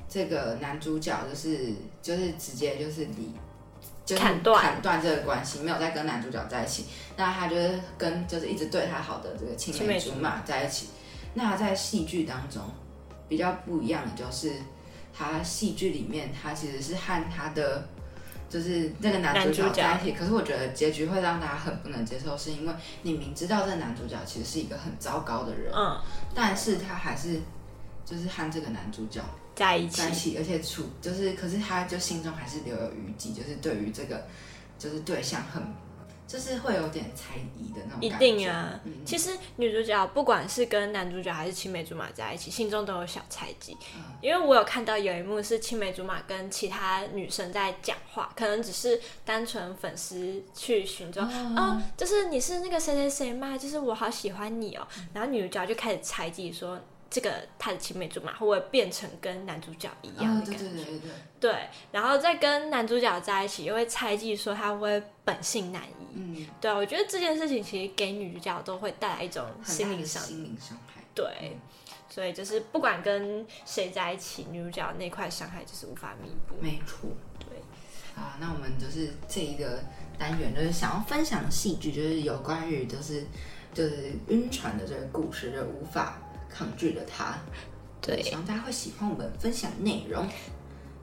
[0.08, 3.34] 这个男主角就是就是直接就是离。
[4.04, 6.86] 就是砍断砍断这个关系，没有再跟男主角在一起。
[7.16, 10.88] 那他就是跟就是一直对他好的这个青梅竹马在一起。
[11.34, 12.62] 那在戏剧当中
[13.28, 14.52] 比较不一样的就是，
[15.16, 17.86] 他戏剧里面他其实是和他的
[18.48, 26.00] 就是那个男主角男主角在一起，可是我觉得结局会让大家很不能接受，是因为你明知道这个男主角其实是一个很糟糕的人，嗯，
[26.34, 27.40] 但是他还是
[28.04, 29.20] 就是和这个男主角
[29.60, 30.00] 在一起。
[30.00, 34.26] 在一起，而且处就是，可是他就心中还是留有余悸，就是对于这个
[34.78, 35.62] 就是对象很，
[36.26, 38.24] 就是会有点猜疑的那种一感觉。
[38.24, 38.80] 定啊。
[38.84, 43.76] 嗯，其实女主角不管是跟男主角还是青梅竹马在一起，心中都有小猜忌。
[43.94, 44.02] 嗯。
[44.22, 51.54] 因为我有看到有一幕是青梅竹马跟其他女生在讲话，可能只是单纯粉丝去寻找，哦。
[51.56, 54.88] 哦，就是你是那个谁谁谁嘛，就是我好喜欢你哦。
[54.98, 55.08] 嗯。
[55.12, 56.80] 然后女主角就开始猜忌说，
[57.10, 60.64] 这个他的青梅竹马会不会变成跟男主角一样的感觉？
[60.64, 66.06] 对对对对，对，然后再跟男主角在一起，又会猜忌说他会本性难移。
[66.14, 71.02] 嗯，对啊，我觉得这件事情其实给女主角都会带来一种心灵上心灵伤害。
[71.12, 71.58] 对，
[72.08, 76.54] 所以就是不管跟谁在一起，女主角那块伤害就是无法弥补。
[76.60, 77.10] 没错。
[77.40, 77.58] 对，
[78.14, 79.82] 啊，那我们就是这一个
[80.16, 83.26] 单元，就是想要分享戏剧，就是有关于就是
[83.74, 86.20] 就是晕船的这个故事，就无法
[86.52, 87.38] 抗拒的他。
[88.00, 90.26] 对希望大家会喜欢我们分享的内容。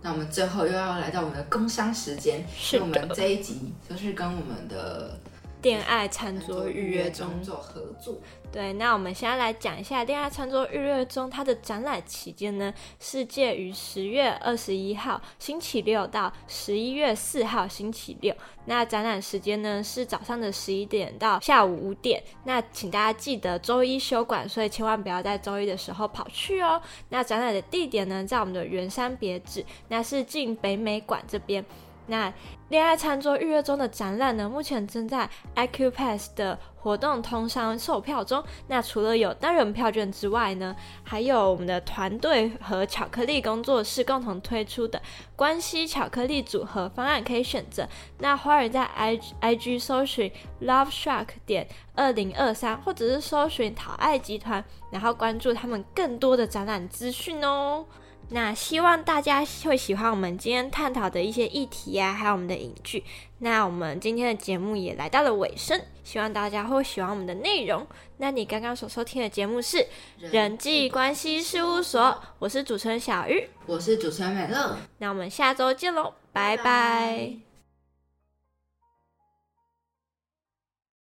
[0.02, 5.20] 那我们最后又要来到我们的工商时间，是我们这一集就是跟我们的
[5.68, 8.15] 恋爱餐桌预约中做合作。
[8.49, 18.34] 对，那我们现在来讲一下《恋爱餐桌预约中》它的展览期间呢，是介于十月二十一号星期六到十一月四号星期六。
[18.63, 22.24] 那展览时间呢是早上的十一点到下午五点。
[22.45, 26.82] 那请大家记得周一休馆，所以千万不要在周一的时候跑去哦。
[27.09, 31.65] 那展览的地点呢，在我们的圆山别址，那是进北美馆这边。
[32.08, 32.34] 那
[32.70, 38.43] 恋爱餐桌预约中的展览呢，目前正在 Acupass 的活动通商售票中。
[38.68, 45.01] 那除了有单人票券之外呢，还有我们的团队和巧克力工作室共同推出的
[45.36, 47.88] 关系巧克力组合方案可以选择。
[48.20, 50.32] 那花儿在 i i g 搜寻
[50.62, 57.86] Love Shark 点二零二三，或者是搜寻讨爱集团，然后关注他们更多的展览资讯哦。
[58.30, 63.03] 那希望大家会喜欢我们今天探讨的一些议题啊，还有我们的影剧。
[63.39, 67.88] 那我们今天的节目也来到了尾声，希望大家会喜欢我们的内容。
[68.17, 69.88] 那你刚刚所收听的节目是
[70.19, 77.47] 人际关系事务所，我是主持人小玉，我是主持人美乐，那我们下周见喽，拜拜